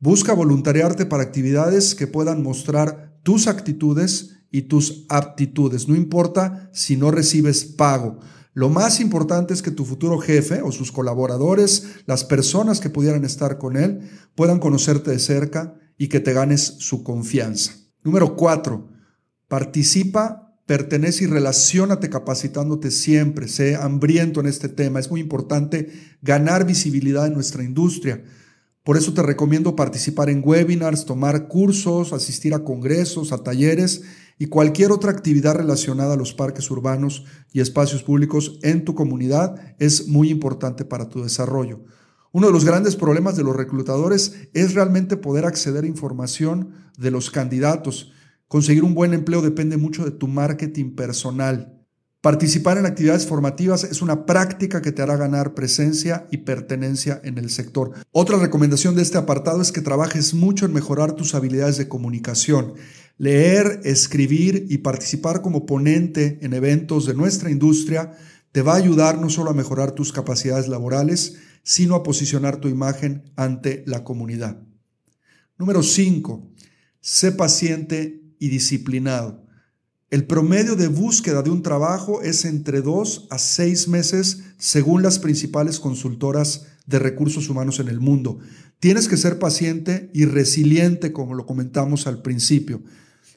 Busca 0.01 0.35
voluntariarte 0.35 1.07
para 1.07 1.23
actividades 1.23 1.95
que 1.95 2.07
puedan 2.07 2.43
mostrar 2.43 3.17
tus 3.23 3.47
actitudes 3.47 4.34
y 4.55 4.63
tus 4.63 5.05
aptitudes. 5.09 5.89
No 5.89 5.97
importa 5.97 6.71
si 6.73 6.97
no 6.97 7.11
recibes 7.11 7.65
pago. 7.65 8.21
Lo 8.53 8.69
más 8.69 9.01
importante 9.01 9.53
es 9.53 9.63
que 9.63 9.73
tu 9.73 9.85
futuro 9.85 10.21
jefe 10.21 10.63
o 10.63 10.71
sus 10.71 10.93
colaboradores, 10.93 11.97
las 12.07 12.23
personas 12.23 12.79
que 12.79 12.89
pudieran 12.89 13.25
estar 13.25 13.59
con 13.59 13.77
él, 13.77 14.09
puedan 14.37 14.61
conocerte 14.61 15.11
de 15.11 15.19
cerca 15.19 15.75
y 15.99 16.07
que 16.07 16.21
te 16.21 16.33
ganes 16.33 16.61
su 16.79 17.03
confianza. 17.03 17.73
Número 18.05 18.37
cuatro, 18.37 18.91
participa, 19.49 20.57
pertenece 20.67 21.25
y 21.25 21.27
relacionate 21.27 22.09
capacitándote 22.09 22.93
siempre. 22.93 23.49
Sé 23.49 23.75
hambriento 23.75 24.39
en 24.39 24.47
este 24.47 24.69
tema. 24.69 25.01
Es 25.01 25.11
muy 25.11 25.21
importante 25.21 25.91
ganar 26.23 26.65
visibilidad 26.65 27.27
en 27.27 27.35
nuestra 27.35 27.65
industria. 27.65 28.23
Por 28.85 28.99
eso 28.99 29.15
te 29.15 29.23
recomiendo 29.23 29.75
participar 29.75 30.31
en 30.31 30.43
webinars, 30.45 31.07
tomar 31.07 31.49
cursos, 31.49 32.13
asistir 32.13 32.55
a 32.55 32.63
congresos, 32.63 33.33
a 33.33 33.43
talleres 33.43 34.03
y 34.39 34.47
cualquier 34.47 34.93
otra 34.93 35.11
actividad 35.11 35.55
relacionada 35.55 36.15
a 36.15 36.17
los 36.17 36.33
parques 36.33 36.71
urbanos 36.71 37.25
y 37.53 37.61
espacios 37.61 38.03
públicos 38.03 38.59
en 38.63 38.85
tu 38.85 38.95
comunidad 38.95 39.77
es 39.79 40.09
muy 40.09 40.31
importante 40.31 40.85
para 40.85 41.09
tu 41.09 41.23
desarrollo. 41.23 41.85
Uno 42.33 42.49
de 42.49 42.53
los 42.53 42.65
grandes 42.65 42.97
problemas 42.97 43.37
de 43.37 43.45
los 43.45 43.55
reclutadores 43.55 44.35
es 44.55 44.75
realmente 44.75 45.17
poder 45.17 45.47
acceder 45.47 45.85
a 45.85 45.89
información 45.89 46.73
de 46.99 47.13
los 47.13 47.31
candidatos. 47.31 48.13
Conseguir 48.49 48.83
un 48.83 48.95
buen 48.95 49.15
empleo 49.15 49.41
depende 49.41 49.77
mucho 49.77 50.05
de 50.05 50.11
tu 50.11 50.27
marketing 50.27 50.97
personal. 50.97 51.75
Participar 52.25 52.79
en 52.79 52.87
actividades 52.87 53.27
formativas 53.27 53.85
es 53.85 54.01
una 54.01 54.25
práctica 54.25 54.81
que 54.81 54.93
te 54.93 55.03
hará 55.03 55.15
ganar 55.17 55.53
presencia 55.53 56.27
y 56.31 56.39
pertenencia 56.39 57.21
en 57.23 57.37
el 57.37 57.51
sector. 57.51 57.93
Otra 58.13 58.39
recomendación 58.39 58.95
de 58.95 59.03
este 59.03 59.19
apartado 59.19 59.61
es 59.61 59.73
que 59.73 59.83
trabajes 59.83 60.33
mucho 60.33 60.65
en 60.65 60.73
mejorar 60.73 61.13
tus 61.13 61.35
habilidades 61.35 61.77
de 61.77 61.87
comunicación. 61.87 62.77
Leer, 63.17 63.81
escribir 63.85 64.67
y 64.69 64.79
participar 64.79 65.41
como 65.41 65.67
ponente 65.67 66.39
en 66.43 66.53
eventos 66.53 67.07
de 67.07 67.15
nuestra 67.15 67.51
industria 67.51 68.13
te 68.51 68.63
va 68.63 68.75
a 68.75 68.79
ayudar 68.79 69.21
no 69.21 69.31
solo 69.31 69.51
a 69.51 69.55
mejorar 69.55 69.93
tus 69.93 70.13
capacidades 70.13 70.69
laborales, 70.69 71.37
sino 71.63 71.95
a 71.95 72.03
posicionar 72.03 72.59
tu 72.59 72.69
imagen 72.69 73.33
ante 73.37 73.85
la 73.87 74.05
comunidad. 74.05 74.63
Número 75.59 75.83
5. 75.83 76.51
Sé 77.01 77.33
paciente 77.33 78.23
y 78.39 78.49
disciplinado. 78.49 79.45
El 80.11 80.27
promedio 80.27 80.77
de 80.77 80.89
búsqueda 80.89 81.43
de 81.43 81.51
un 81.51 81.63
trabajo 81.63 82.23
es 82.23 82.45
entre 82.45 82.83
dos 82.83 83.27
a 83.31 83.39
seis 83.39 83.89
meses 83.89 84.43
según 84.59 85.03
las 85.03 85.19
principales 85.19 85.81
consultoras 85.81 86.67
de 86.87 86.99
recursos 86.99 87.49
humanos 87.49 87.81
en 87.81 87.89
el 87.89 87.99
mundo. 87.99 88.39
Tienes 88.79 89.09
que 89.09 89.17
ser 89.17 89.39
paciente 89.39 90.11
y 90.13 90.27
resiliente, 90.27 91.13
como 91.13 91.35
lo 91.35 91.47
comentamos 91.47 92.07
al 92.07 92.23
principio. 92.23 92.83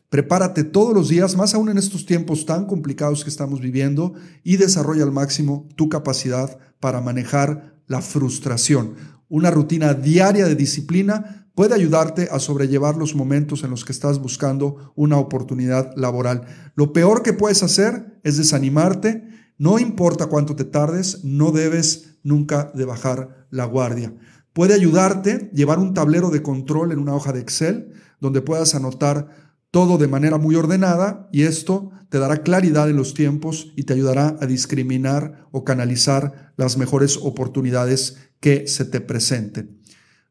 Prepárate 0.09 0.63
todos 0.63 0.93
los 0.93 1.09
días, 1.09 1.35
más 1.35 1.53
aún 1.53 1.67
en 1.67 1.77
estos 1.77 2.05
tiempos 2.05 2.45
tan 2.45 2.65
complicados 2.65 3.23
que 3.23 3.29
estamos 3.29 3.59
viviendo, 3.59 4.13
y 4.41 4.55
desarrolla 4.55 5.03
al 5.03 5.11
máximo 5.11 5.67
tu 5.75 5.89
capacidad 5.89 6.57
para 6.79 7.01
manejar 7.01 7.75
la 7.87 8.01
frustración. 8.01 8.95
Una 9.27 9.51
rutina 9.51 9.93
diaria 9.93 10.45
de 10.45 10.55
disciplina 10.55 11.49
puede 11.55 11.75
ayudarte 11.75 12.29
a 12.31 12.39
sobrellevar 12.39 12.95
los 12.95 13.15
momentos 13.15 13.63
en 13.63 13.71
los 13.71 13.83
que 13.83 13.91
estás 13.91 14.19
buscando 14.19 14.93
una 14.95 15.17
oportunidad 15.17 15.91
laboral. 15.97 16.45
Lo 16.75 16.93
peor 16.93 17.21
que 17.21 17.33
puedes 17.33 17.61
hacer 17.61 18.19
es 18.23 18.37
desanimarte. 18.37 19.27
No 19.57 19.77
importa 19.77 20.27
cuánto 20.27 20.55
te 20.55 20.63
tardes, 20.63 21.25
no 21.25 21.51
debes 21.51 22.19
nunca 22.23 22.71
de 22.73 22.85
bajar 22.85 23.47
la 23.49 23.65
guardia. 23.65 24.13
Puede 24.53 24.73
ayudarte 24.73 25.49
llevar 25.53 25.79
un 25.79 25.93
tablero 25.93 26.29
de 26.29 26.41
control 26.41 26.91
en 26.91 26.99
una 26.99 27.13
hoja 27.13 27.33
de 27.33 27.41
Excel 27.41 27.91
donde 28.19 28.41
puedas 28.41 28.73
anotar 28.73 29.47
todo 29.77 30.00
de 30.00 30.07
manera 30.07 30.39
muy 30.39 30.55
ordenada 30.55 31.29
y 31.31 31.43
esto 31.43 31.91
te 32.10 32.17
dará 32.17 32.38
claridad 32.38 32.89
en 32.89 32.96
los 32.96 33.13
tiempos 33.13 33.74
y 33.75 33.84
te 33.84 33.93
ayudará 33.93 34.36
a 34.41 34.48
discriminar 34.48 35.48
o 35.51 35.63
canalizar 35.63 36.51
las 36.57 36.79
mejores 36.79 37.19
oportunidades 37.22 38.17
que 38.39 38.65
se 38.65 38.86
te 38.86 39.01
presenten. 39.01 39.79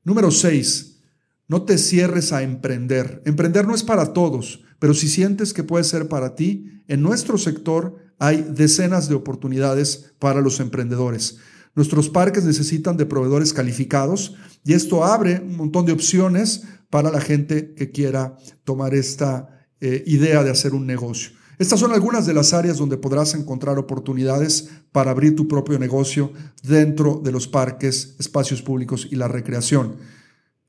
Número 0.03 0.33
6 0.33 0.99
no 1.47 1.63
te 1.63 1.79
cierres 1.79 2.33
a 2.33 2.43
emprender. 2.43 3.23
Emprender 3.25 3.69
no 3.69 3.75
es 3.77 3.85
para 3.85 4.13
todos, 4.13 4.65
pero 4.81 4.95
si 4.95 5.07
sientes 5.07 5.55
que 5.55 5.63
puede 5.63 5.85
ser 5.85 6.09
para 6.09 6.35
ti, 6.35 6.83
en 6.89 7.03
nuestro 7.03 7.39
sector 7.39 7.95
hay 8.19 8.45
decenas 8.51 9.09
de 9.09 9.15
oportunidades 9.15 10.13
para 10.19 10.41
los 10.41 10.59
emprendedores. 10.59 11.39
Nuestros 11.77 12.09
parques 12.09 12.45
necesitan 12.45 12.97
de 12.97 13.05
proveedores 13.05 13.53
calificados 13.53 14.35
y 14.65 14.73
esto 14.73 15.05
abre 15.05 15.41
un 15.41 15.57
montón 15.57 15.85
de 15.85 15.93
opciones 15.93 16.65
para 16.89 17.11
la 17.11 17.21
gente 17.21 17.75
que 17.75 17.91
quiera 17.91 18.37
tomar 18.65 18.95
esta 18.95 19.69
eh, 19.81 20.03
idea 20.07 20.43
de 20.43 20.51
hacer 20.51 20.73
un 20.73 20.87
negocio. 20.87 21.33
Estas 21.59 21.81
son 21.81 21.93
algunas 21.93 22.27
de 22.27 22.33
las 22.33 22.55
áreas 22.55 22.79
donde 22.79 22.97
podrás 22.97 23.35
encontrar 23.35 23.79
oportunidades 23.79 24.71
para 24.91 25.11
abrir 25.11 25.37
tu 25.37 25.49
propio 25.49 25.79
negocio 25.79 26.33
dentro 26.63 27.21
de 27.23 27.33
los 27.33 27.47
parques, 27.47 28.17
espacios 28.19 28.63
públicos 28.63 29.09
y 29.11 29.17
la 29.17 29.29
recreación. 29.29 29.97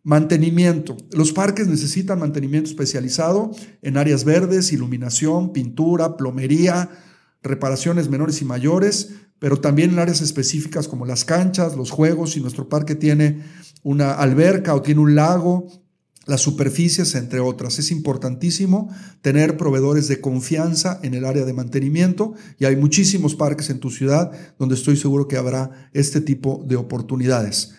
Mantenimiento. 0.03 0.97
Los 1.11 1.31
parques 1.31 1.67
necesitan 1.67 2.19
mantenimiento 2.19 2.69
especializado 2.69 3.51
en 3.81 3.95
áreas 3.95 4.25
verdes, 4.25 4.73
iluminación, 4.73 5.53
pintura, 5.53 6.17
plomería, 6.17 6.89
reparaciones 7.43 8.09
menores 8.09 8.41
y 8.41 8.45
mayores, 8.45 9.11
pero 9.39 9.60
también 9.60 9.91
en 9.91 10.00
áreas 10.00 10.22
específicas 10.22 10.88
como 10.88 11.06
las 11.06 11.25
canchas, 11.25 11.75
los 11.75 11.91
juegos, 11.91 12.32
si 12.32 12.41
nuestro 12.41 12.70
parque 12.70 12.96
tiene 12.96 13.44
una 13.84 14.13
alberca 14.13 14.74
o 14.74 14.82
tiene 14.82 15.01
un 15.01 15.15
lago, 15.15 15.67
las 16.27 16.41
superficies, 16.41 17.15
entre 17.15 17.39
otras. 17.39 17.79
Es 17.79 17.89
importantísimo 17.89 18.94
tener 19.22 19.58
proveedores 19.58 20.08
de 20.08 20.20
confianza 20.22 21.00
en 21.01 21.13
el 21.13 21.25
área 21.25 21.46
de 21.46 21.53
mantenimiento 21.53 22.34
y 22.60 22.65
hay 22.65 22.75
muchísimos 22.75 23.36
parques 23.36 23.70
en 23.70 23.79
tu 23.79 23.89
ciudad 23.89 24.32
donde 24.60 24.75
estoy 24.75 24.98
seguro 24.98 25.27
que 25.27 25.38
habrá 25.38 25.89
este 25.94 26.22
tipo 26.22 26.63
de 26.67 26.75
oportunidades. 26.75 27.75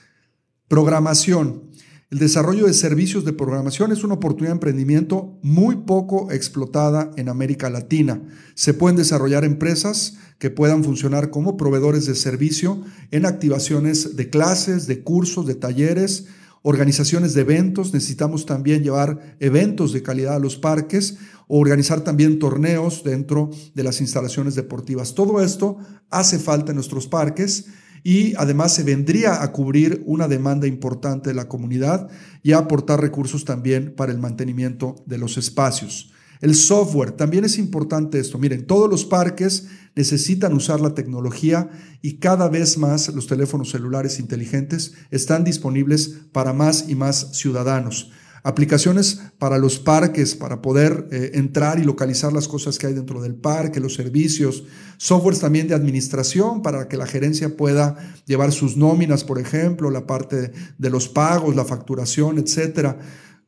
Programación. 0.66 1.68
El 2.10 2.20
desarrollo 2.20 2.64
de 2.64 2.72
servicios 2.72 3.26
de 3.26 3.34
programación 3.34 3.92
es 3.92 4.02
una 4.02 4.14
oportunidad 4.14 4.52
de 4.52 4.56
emprendimiento 4.56 5.38
muy 5.42 5.76
poco 5.76 6.32
explotada 6.32 7.10
en 7.16 7.28
América 7.28 7.68
Latina. 7.68 8.22
Se 8.54 8.72
pueden 8.72 8.96
desarrollar 8.96 9.44
empresas 9.44 10.16
que 10.38 10.48
puedan 10.48 10.84
funcionar 10.84 11.28
como 11.28 11.58
proveedores 11.58 12.06
de 12.06 12.14
servicio 12.14 12.80
en 13.10 13.26
activaciones 13.26 14.16
de 14.16 14.30
clases, 14.30 14.86
de 14.86 15.02
cursos, 15.02 15.46
de 15.46 15.54
talleres, 15.54 16.28
organizaciones 16.62 17.34
de 17.34 17.42
eventos. 17.42 17.92
Necesitamos 17.92 18.46
también 18.46 18.82
llevar 18.82 19.36
eventos 19.38 19.92
de 19.92 20.02
calidad 20.02 20.36
a 20.36 20.38
los 20.38 20.56
parques 20.56 21.18
o 21.46 21.58
organizar 21.58 22.04
también 22.04 22.38
torneos 22.38 23.04
dentro 23.04 23.50
de 23.74 23.84
las 23.84 24.00
instalaciones 24.00 24.54
deportivas. 24.54 25.14
Todo 25.14 25.42
esto 25.42 25.76
hace 26.08 26.38
falta 26.38 26.72
en 26.72 26.76
nuestros 26.76 27.06
parques 27.06 27.66
y 28.02 28.34
además 28.36 28.74
se 28.74 28.82
vendría 28.82 29.42
a 29.42 29.52
cubrir 29.52 30.02
una 30.06 30.28
demanda 30.28 30.66
importante 30.66 31.30
de 31.30 31.34
la 31.34 31.48
comunidad 31.48 32.08
y 32.42 32.52
a 32.52 32.58
aportar 32.58 33.00
recursos 33.00 33.44
también 33.44 33.94
para 33.96 34.12
el 34.12 34.18
mantenimiento 34.18 34.96
de 35.06 35.18
los 35.18 35.36
espacios. 35.36 36.12
El 36.40 36.54
software, 36.54 37.12
también 37.12 37.44
es 37.44 37.58
importante 37.58 38.20
esto. 38.20 38.38
Miren, 38.38 38.66
todos 38.66 38.88
los 38.88 39.04
parques 39.04 39.66
necesitan 39.96 40.52
usar 40.52 40.80
la 40.80 40.94
tecnología 40.94 41.68
y 42.00 42.18
cada 42.18 42.48
vez 42.48 42.78
más 42.78 43.08
los 43.12 43.26
teléfonos 43.26 43.70
celulares 43.70 44.20
inteligentes 44.20 44.92
están 45.10 45.42
disponibles 45.42 46.20
para 46.32 46.52
más 46.52 46.88
y 46.88 46.94
más 46.94 47.36
ciudadanos 47.36 48.12
aplicaciones 48.48 49.20
para 49.38 49.58
los 49.58 49.78
parques, 49.78 50.34
para 50.34 50.62
poder 50.62 51.06
eh, 51.12 51.32
entrar 51.34 51.78
y 51.78 51.84
localizar 51.84 52.32
las 52.32 52.48
cosas 52.48 52.78
que 52.78 52.86
hay 52.86 52.94
dentro 52.94 53.20
del 53.20 53.34
parque, 53.34 53.78
los 53.78 53.92
servicios, 53.92 54.64
softwares 54.96 55.40
también 55.40 55.68
de 55.68 55.74
administración 55.74 56.62
para 56.62 56.88
que 56.88 56.96
la 56.96 57.06
gerencia 57.06 57.58
pueda 57.58 57.98
llevar 58.24 58.52
sus 58.52 58.78
nóminas, 58.78 59.22
por 59.22 59.38
ejemplo, 59.38 59.90
la 59.90 60.06
parte 60.06 60.52
de 60.78 60.90
los 60.90 61.10
pagos, 61.10 61.56
la 61.56 61.66
facturación, 61.66 62.38
etcétera. 62.38 62.98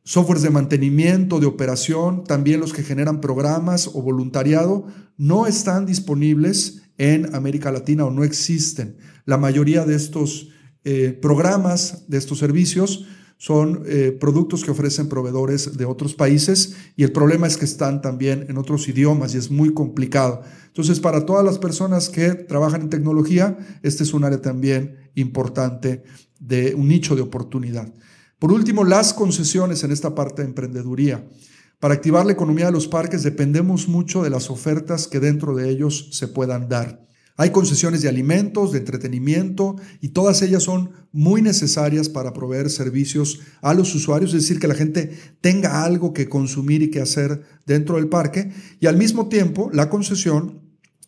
Softwares 0.03 0.43
de 0.43 0.51
mantenimiento, 0.51 1.39
de 1.39 1.47
operación, 1.47 2.23
también 2.23 2.59
los 2.59 2.71
que 2.71 2.83
generan 2.83 3.21
programas 3.21 3.87
o 3.87 4.03
voluntariado, 4.03 4.85
no 5.17 5.47
están 5.47 5.87
disponibles 5.87 6.83
en 6.99 7.33
América 7.33 7.71
Latina 7.71 8.05
o 8.05 8.11
no 8.11 8.23
existen. 8.23 8.97
La 9.25 9.37
mayoría 9.37 9.83
de 9.83 9.95
estos 9.95 10.49
eh, 10.83 11.17
programas, 11.19 12.05
de 12.07 12.19
estos 12.19 12.37
servicios, 12.37 13.07
son 13.41 13.81
eh, 13.87 14.15
productos 14.19 14.63
que 14.63 14.69
ofrecen 14.69 15.09
proveedores 15.09 15.75
de 15.75 15.85
otros 15.85 16.13
países 16.13 16.75
y 16.95 17.01
el 17.01 17.11
problema 17.11 17.47
es 17.47 17.57
que 17.57 17.65
están 17.65 17.99
también 17.99 18.45
en 18.49 18.59
otros 18.59 18.87
idiomas 18.87 19.33
y 19.33 19.39
es 19.39 19.49
muy 19.49 19.73
complicado. 19.73 20.43
Entonces, 20.67 20.99
para 20.99 21.25
todas 21.25 21.43
las 21.43 21.57
personas 21.57 22.09
que 22.09 22.35
trabajan 22.35 22.81
en 22.81 22.91
tecnología, 22.91 23.57
este 23.81 24.03
es 24.03 24.13
un 24.13 24.25
área 24.25 24.43
también 24.43 25.09
importante 25.15 26.03
de 26.39 26.75
un 26.75 26.87
nicho 26.87 27.15
de 27.15 27.23
oportunidad. 27.23 27.91
Por 28.37 28.51
último, 28.53 28.83
las 28.83 29.11
concesiones 29.11 29.83
en 29.83 29.91
esta 29.91 30.13
parte 30.13 30.43
de 30.43 30.49
emprendeduría. 30.49 31.27
Para 31.79 31.95
activar 31.95 32.27
la 32.27 32.33
economía 32.33 32.67
de 32.67 32.73
los 32.73 32.87
parques 32.87 33.23
dependemos 33.23 33.87
mucho 33.87 34.21
de 34.21 34.29
las 34.29 34.51
ofertas 34.51 35.07
que 35.07 35.19
dentro 35.19 35.55
de 35.55 35.67
ellos 35.67 36.09
se 36.11 36.27
puedan 36.27 36.69
dar. 36.69 37.07
Hay 37.37 37.51
concesiones 37.51 38.01
de 38.01 38.09
alimentos, 38.09 38.71
de 38.71 38.79
entretenimiento 38.79 39.75
y 39.99 40.09
todas 40.09 40.41
ellas 40.41 40.63
son 40.63 40.91
muy 41.11 41.41
necesarias 41.41 42.09
para 42.09 42.33
proveer 42.33 42.69
servicios 42.69 43.39
a 43.61 43.73
los 43.73 43.93
usuarios, 43.95 44.33
es 44.33 44.43
decir, 44.43 44.59
que 44.59 44.67
la 44.67 44.75
gente 44.75 45.11
tenga 45.41 45.83
algo 45.83 46.13
que 46.13 46.29
consumir 46.29 46.81
y 46.81 46.91
que 46.91 47.01
hacer 47.01 47.41
dentro 47.65 47.95
del 47.95 48.09
parque 48.09 48.51
y 48.79 48.87
al 48.87 48.97
mismo 48.97 49.27
tiempo 49.27 49.69
la 49.73 49.89
concesión 49.89 50.61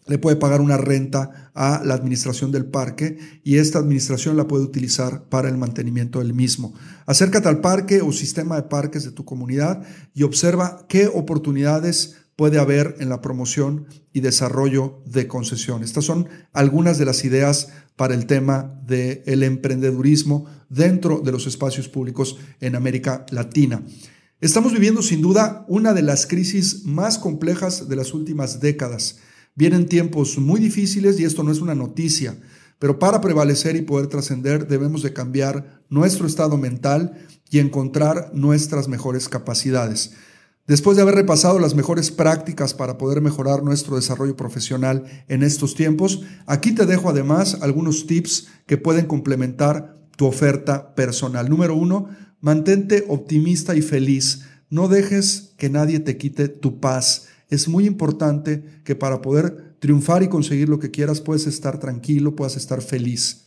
le 0.07 0.17
puede 0.17 0.35
pagar 0.35 0.61
una 0.61 0.77
renta 0.77 1.51
a 1.53 1.81
la 1.83 1.93
administración 1.93 2.51
del 2.51 2.65
parque 2.65 3.17
y 3.43 3.57
esta 3.57 3.79
administración 3.79 4.35
la 4.35 4.47
puede 4.47 4.63
utilizar 4.63 5.23
para 5.29 5.49
el 5.49 5.57
mantenimiento 5.57 6.19
del 6.19 6.33
mismo. 6.33 6.73
Acércate 7.05 7.47
al 7.47 7.61
parque 7.61 8.01
o 8.01 8.11
sistema 8.11 8.55
de 8.55 8.63
parques 8.63 9.03
de 9.03 9.11
tu 9.11 9.23
comunidad 9.23 9.83
y 10.13 10.23
observa 10.23 10.85
qué 10.89 11.07
oportunidades 11.07 12.17
puede 12.35 12.59
haber 12.59 12.95
en 12.99 13.09
la 13.09 13.21
promoción 13.21 13.87
y 14.11 14.21
desarrollo 14.21 15.01
de 15.05 15.27
concesiones. 15.27 15.89
Estas 15.89 16.05
son 16.05 16.27
algunas 16.51 16.97
de 16.97 17.05
las 17.05 17.23
ideas 17.25 17.69
para 17.95 18.15
el 18.15 18.25
tema 18.25 18.79
del 18.85 19.43
emprendedurismo 19.43 20.45
dentro 20.69 21.19
de 21.19 21.31
los 21.31 21.45
espacios 21.45 21.87
públicos 21.87 22.37
en 22.59 22.75
América 22.75 23.25
Latina. 23.29 23.83
Estamos 24.41 24.73
viviendo 24.73 25.01
sin 25.01 25.21
duda 25.21 25.65
una 25.69 25.93
de 25.93 26.01
las 26.01 26.25
crisis 26.25 26.85
más 26.85 27.17
complejas 27.17 27.87
de 27.87 27.95
las 27.95 28.13
últimas 28.13 28.59
décadas. 28.59 29.19
Vienen 29.55 29.85
tiempos 29.85 30.37
muy 30.37 30.59
difíciles 30.59 31.19
y 31.19 31.23
esto 31.23 31.43
no 31.43 31.51
es 31.51 31.61
una 31.61 31.75
noticia, 31.75 32.35
pero 32.79 32.99
para 32.99 33.21
prevalecer 33.21 33.75
y 33.75 33.83
poder 33.83 34.07
trascender 34.07 34.67
debemos 34.67 35.03
de 35.03 35.13
cambiar 35.13 35.83
nuestro 35.89 36.27
estado 36.27 36.57
mental 36.57 37.25
y 37.49 37.59
encontrar 37.59 38.31
nuestras 38.33 38.87
mejores 38.87 39.29
capacidades. 39.29 40.13
Después 40.65 40.95
de 40.95 41.03
haber 41.03 41.15
repasado 41.15 41.59
las 41.59 41.75
mejores 41.75 42.09
prácticas 42.09 42.73
para 42.73 42.97
poder 42.97 43.19
mejorar 43.19 43.63
nuestro 43.63 43.97
desarrollo 43.97 44.37
profesional 44.37 45.03
en 45.27 45.43
estos 45.43 45.75
tiempos, 45.75 46.21
aquí 46.45 46.71
te 46.71 46.85
dejo 46.85 47.09
además 47.09 47.57
algunos 47.61 48.07
tips 48.07 48.47
que 48.65 48.77
pueden 48.77 49.05
complementar 49.05 49.93
tu 50.15 50.25
oferta 50.25 50.95
personal. 50.95 51.49
Número 51.49 51.75
uno, 51.75 52.07
mantente 52.39 53.03
optimista 53.09 53.75
y 53.75 53.81
feliz. 53.81 54.43
No 54.69 54.87
dejes 54.87 55.53
que 55.57 55.69
nadie 55.69 55.99
te 55.99 56.15
quite 56.15 56.47
tu 56.47 56.79
paz. 56.79 57.27
Es 57.49 57.67
muy 57.67 57.85
importante 57.85 58.63
que 58.85 58.95
para 58.95 59.21
poder 59.21 59.75
triunfar 59.79 60.23
y 60.23 60.29
conseguir 60.29 60.69
lo 60.69 60.79
que 60.79 60.91
quieras 60.91 61.19
puedes 61.19 61.45
estar 61.45 61.77
tranquilo, 61.77 62.37
puedas 62.37 62.55
estar 62.55 62.81
feliz. 62.81 63.43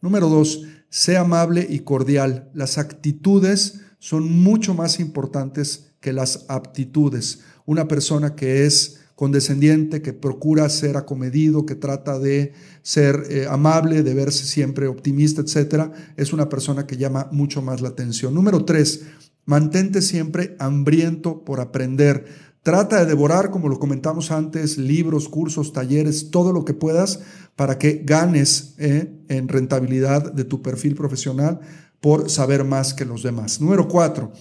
Número 0.00 0.28
dos, 0.28 0.62
sé 0.88 1.16
amable 1.16 1.66
y 1.68 1.80
cordial. 1.80 2.48
Las 2.54 2.78
actitudes 2.78 3.80
son 3.98 4.30
mucho 4.30 4.72
más 4.72 5.00
importantes 5.00 5.89
que 6.00 6.12
las 6.12 6.46
aptitudes. 6.48 7.40
Una 7.66 7.86
persona 7.88 8.34
que 8.34 8.66
es 8.66 9.00
condescendiente, 9.14 10.00
que 10.00 10.14
procura 10.14 10.68
ser 10.70 10.96
acomedido, 10.96 11.66
que 11.66 11.74
trata 11.74 12.18
de 12.18 12.54
ser 12.82 13.26
eh, 13.28 13.46
amable, 13.48 14.02
de 14.02 14.14
verse 14.14 14.46
siempre 14.46 14.86
optimista, 14.86 15.42
etcétera, 15.42 15.92
es 16.16 16.32
una 16.32 16.48
persona 16.48 16.86
que 16.86 16.96
llama 16.96 17.28
mucho 17.30 17.60
más 17.60 17.82
la 17.82 17.90
atención. 17.90 18.34
Número 18.34 18.64
tres, 18.64 19.02
mantente 19.44 20.00
siempre 20.00 20.56
hambriento 20.58 21.44
por 21.44 21.60
aprender. 21.60 22.24
Trata 22.62 23.00
de 23.00 23.06
devorar, 23.06 23.50
como 23.50 23.68
lo 23.68 23.78
comentamos 23.78 24.30
antes, 24.30 24.78
libros, 24.78 25.28
cursos, 25.28 25.74
talleres, 25.74 26.30
todo 26.30 26.52
lo 26.52 26.64
que 26.64 26.72
puedas 26.72 27.20
para 27.56 27.76
que 27.76 28.02
ganes 28.04 28.74
eh, 28.78 29.12
en 29.28 29.48
rentabilidad 29.48 30.32
de 30.32 30.44
tu 30.44 30.62
perfil 30.62 30.94
profesional 30.94 31.60
por 32.00 32.30
saber 32.30 32.64
más 32.64 32.94
que 32.94 33.04
los 33.04 33.22
demás. 33.22 33.60
Número 33.60 33.86
cuatro, 33.86 34.32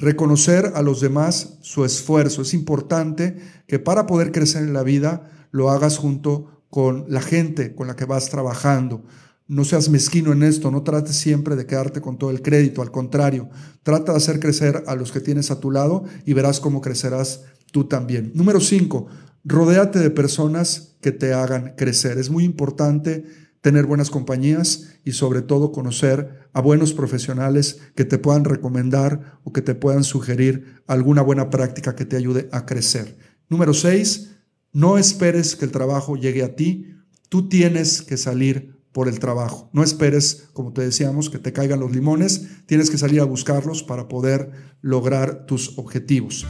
reconocer 0.00 0.72
a 0.74 0.82
los 0.82 1.00
demás 1.00 1.58
su 1.60 1.84
esfuerzo. 1.84 2.42
Es 2.42 2.54
importante 2.54 3.36
que 3.66 3.78
para 3.78 4.06
poder 4.06 4.32
crecer 4.32 4.62
en 4.62 4.72
la 4.72 4.82
vida 4.82 5.30
lo 5.50 5.70
hagas 5.70 5.98
junto 5.98 6.64
con 6.70 7.04
la 7.08 7.20
gente 7.20 7.74
con 7.74 7.86
la 7.86 7.96
que 7.96 8.06
vas 8.06 8.30
trabajando. 8.30 9.04
No 9.46 9.64
seas 9.64 9.90
mezquino 9.90 10.32
en 10.32 10.42
esto, 10.42 10.70
no 10.70 10.82
trates 10.84 11.16
siempre 11.16 11.54
de 11.54 11.66
quedarte 11.66 12.00
con 12.00 12.16
todo 12.16 12.30
el 12.30 12.40
crédito, 12.40 12.82
al 12.82 12.90
contrario, 12.90 13.50
trata 13.82 14.12
de 14.12 14.18
hacer 14.18 14.40
crecer 14.40 14.84
a 14.86 14.94
los 14.94 15.12
que 15.12 15.20
tienes 15.20 15.50
a 15.50 15.60
tu 15.60 15.70
lado 15.70 16.04
y 16.24 16.32
verás 16.32 16.60
cómo 16.60 16.80
crecerás 16.80 17.42
tú 17.70 17.84
también. 17.84 18.32
Número 18.34 18.60
cinco, 18.60 19.08
rodéate 19.44 19.98
de 19.98 20.10
personas 20.10 20.96
que 21.02 21.12
te 21.12 21.34
hagan 21.34 21.74
crecer. 21.76 22.16
Es 22.16 22.30
muy 22.30 22.44
importante 22.44 23.24
tener 23.60 23.86
buenas 23.86 24.10
compañías 24.10 24.94
y 25.04 25.12
sobre 25.12 25.42
todo 25.42 25.72
conocer 25.72 26.48
a 26.52 26.60
buenos 26.60 26.92
profesionales 26.92 27.80
que 27.94 28.04
te 28.04 28.18
puedan 28.18 28.44
recomendar 28.44 29.38
o 29.44 29.52
que 29.52 29.62
te 29.62 29.74
puedan 29.74 30.04
sugerir 30.04 30.82
alguna 30.86 31.22
buena 31.22 31.50
práctica 31.50 31.94
que 31.94 32.06
te 32.06 32.16
ayude 32.16 32.48
a 32.52 32.66
crecer. 32.66 33.16
Número 33.48 33.74
seis, 33.74 34.36
no 34.72 34.98
esperes 34.98 35.56
que 35.56 35.64
el 35.64 35.72
trabajo 35.72 36.16
llegue 36.16 36.42
a 36.42 36.54
ti, 36.54 36.96
tú 37.28 37.48
tienes 37.48 38.02
que 38.02 38.16
salir 38.16 38.80
por 38.92 39.08
el 39.08 39.20
trabajo. 39.20 39.70
No 39.72 39.82
esperes, 39.82 40.48
como 40.52 40.72
te 40.72 40.82
decíamos, 40.82 41.30
que 41.30 41.38
te 41.38 41.52
caigan 41.52 41.80
los 41.80 41.92
limones, 41.92 42.64
tienes 42.66 42.90
que 42.90 42.98
salir 42.98 43.20
a 43.20 43.24
buscarlos 43.24 43.82
para 43.82 44.08
poder 44.08 44.50
lograr 44.80 45.46
tus 45.46 45.78
objetivos. 45.78 46.46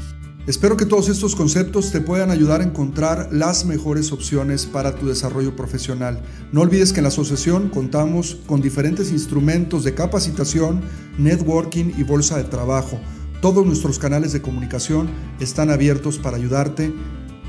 Espero 0.46 0.76
que 0.78 0.86
todos 0.86 1.10
estos 1.10 1.36
conceptos 1.36 1.92
te 1.92 2.00
puedan 2.00 2.30
ayudar 2.30 2.62
a 2.62 2.64
encontrar 2.64 3.28
las 3.30 3.66
mejores 3.66 4.10
opciones 4.10 4.64
para 4.64 4.94
tu 4.94 5.06
desarrollo 5.06 5.54
profesional. 5.54 6.22
No 6.50 6.62
olvides 6.62 6.92
que 6.92 7.00
en 7.00 7.04
la 7.04 7.08
asociación 7.08 7.68
contamos 7.68 8.38
con 8.46 8.62
diferentes 8.62 9.12
instrumentos 9.12 9.84
de 9.84 9.94
capacitación, 9.94 10.80
networking 11.18 11.92
y 11.96 12.04
bolsa 12.04 12.38
de 12.38 12.44
trabajo. 12.44 12.98
Todos 13.42 13.66
nuestros 13.66 13.98
canales 13.98 14.32
de 14.32 14.40
comunicación 14.40 15.10
están 15.40 15.70
abiertos 15.70 16.18
para 16.18 16.38
ayudarte 16.38 16.90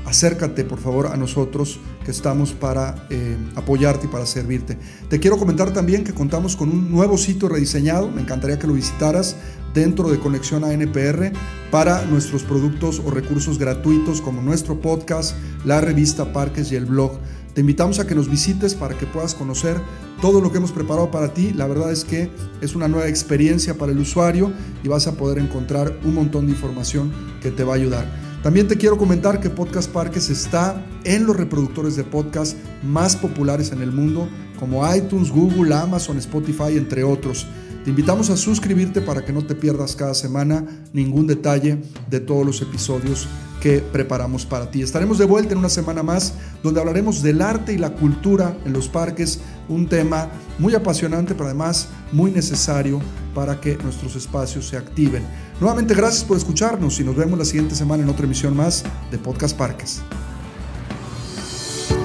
acércate 0.04 0.64
por 0.64 0.78
favor 0.78 1.06
a 1.06 1.16
nosotros 1.16 1.80
que 2.04 2.10
estamos 2.10 2.52
para 2.52 3.06
eh, 3.10 3.36
apoyarte 3.54 4.06
y 4.06 4.08
para 4.08 4.26
servirte. 4.26 4.76
Te 5.08 5.20
quiero 5.20 5.38
comentar 5.38 5.72
también 5.72 6.04
que 6.04 6.12
contamos 6.12 6.56
con 6.56 6.70
un 6.70 6.90
nuevo 6.90 7.16
sitio 7.18 7.48
rediseñado, 7.48 8.10
me 8.10 8.22
encantaría 8.22 8.58
que 8.58 8.66
lo 8.66 8.74
visitaras 8.74 9.36
dentro 9.74 10.10
de 10.10 10.18
Conexión 10.18 10.64
a 10.64 10.72
NPR 10.72 11.32
para 11.70 12.04
nuestros 12.06 12.42
productos 12.42 13.00
o 13.04 13.10
recursos 13.10 13.58
gratuitos 13.58 14.20
como 14.20 14.42
nuestro 14.42 14.80
podcast, 14.80 15.36
la 15.64 15.80
revista 15.80 16.32
Parques 16.32 16.70
y 16.72 16.76
el 16.76 16.86
blog. 16.86 17.12
Te 17.54 17.60
invitamos 17.60 17.98
a 17.98 18.06
que 18.06 18.14
nos 18.14 18.30
visites 18.30 18.74
para 18.74 18.96
que 18.96 19.06
puedas 19.06 19.34
conocer 19.34 19.76
todo 20.22 20.40
lo 20.40 20.50
que 20.50 20.58
hemos 20.58 20.72
preparado 20.72 21.10
para 21.10 21.34
ti. 21.34 21.52
La 21.52 21.66
verdad 21.66 21.92
es 21.92 22.04
que 22.04 22.30
es 22.62 22.74
una 22.74 22.88
nueva 22.88 23.08
experiencia 23.08 23.74
para 23.74 23.92
el 23.92 23.98
usuario 23.98 24.52
y 24.82 24.88
vas 24.88 25.06
a 25.06 25.12
poder 25.12 25.38
encontrar 25.38 25.98
un 26.04 26.14
montón 26.14 26.46
de 26.46 26.52
información 26.52 27.12
que 27.42 27.50
te 27.50 27.64
va 27.64 27.74
a 27.74 27.76
ayudar. 27.76 28.31
También 28.42 28.66
te 28.66 28.76
quiero 28.76 28.98
comentar 28.98 29.38
que 29.38 29.50
Podcast 29.50 29.88
Parques 29.92 30.28
está 30.28 30.84
en 31.04 31.26
los 31.26 31.36
reproductores 31.36 31.94
de 31.94 32.02
podcast 32.02 32.56
más 32.82 33.14
populares 33.14 33.70
en 33.70 33.82
el 33.82 33.92
mundo, 33.92 34.28
como 34.58 34.92
iTunes, 34.92 35.30
Google, 35.30 35.72
Amazon, 35.72 36.18
Spotify, 36.18 36.76
entre 36.76 37.04
otros. 37.04 37.46
Te 37.84 37.90
invitamos 37.90 38.30
a 38.30 38.36
suscribirte 38.36 39.00
para 39.00 39.24
que 39.24 39.32
no 39.32 39.44
te 39.44 39.56
pierdas 39.56 39.96
cada 39.96 40.14
semana 40.14 40.64
ningún 40.92 41.26
detalle 41.26 41.82
de 42.08 42.20
todos 42.20 42.46
los 42.46 42.62
episodios 42.62 43.26
que 43.60 43.80
preparamos 43.80 44.46
para 44.46 44.70
ti. 44.70 44.82
Estaremos 44.82 45.18
de 45.18 45.24
vuelta 45.24 45.52
en 45.52 45.58
una 45.58 45.68
semana 45.68 46.04
más 46.04 46.34
donde 46.62 46.78
hablaremos 46.78 47.22
del 47.22 47.42
arte 47.42 47.72
y 47.72 47.78
la 47.78 47.90
cultura 47.90 48.56
en 48.64 48.72
los 48.72 48.88
parques, 48.88 49.40
un 49.68 49.88
tema 49.88 50.28
muy 50.60 50.74
apasionante 50.76 51.34
pero 51.34 51.46
además 51.46 51.88
muy 52.12 52.30
necesario 52.30 53.00
para 53.34 53.60
que 53.60 53.76
nuestros 53.78 54.14
espacios 54.14 54.68
se 54.68 54.76
activen. 54.76 55.24
Nuevamente 55.60 55.94
gracias 55.94 56.22
por 56.22 56.36
escucharnos 56.36 57.00
y 57.00 57.04
nos 57.04 57.16
vemos 57.16 57.36
la 57.36 57.44
siguiente 57.44 57.74
semana 57.74 58.04
en 58.04 58.10
otra 58.10 58.26
emisión 58.26 58.56
más 58.56 58.84
de 59.10 59.18
Podcast 59.18 59.56
Parques. 59.56 60.02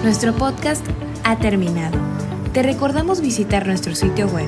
Nuestro 0.01 0.33
podcast 0.35 0.85
ha 1.23 1.37
terminado. 1.37 1.99
Te 2.53 2.63
recordamos 2.63 3.21
visitar 3.21 3.67
nuestro 3.67 3.93
sitio 3.93 4.27
web 4.27 4.47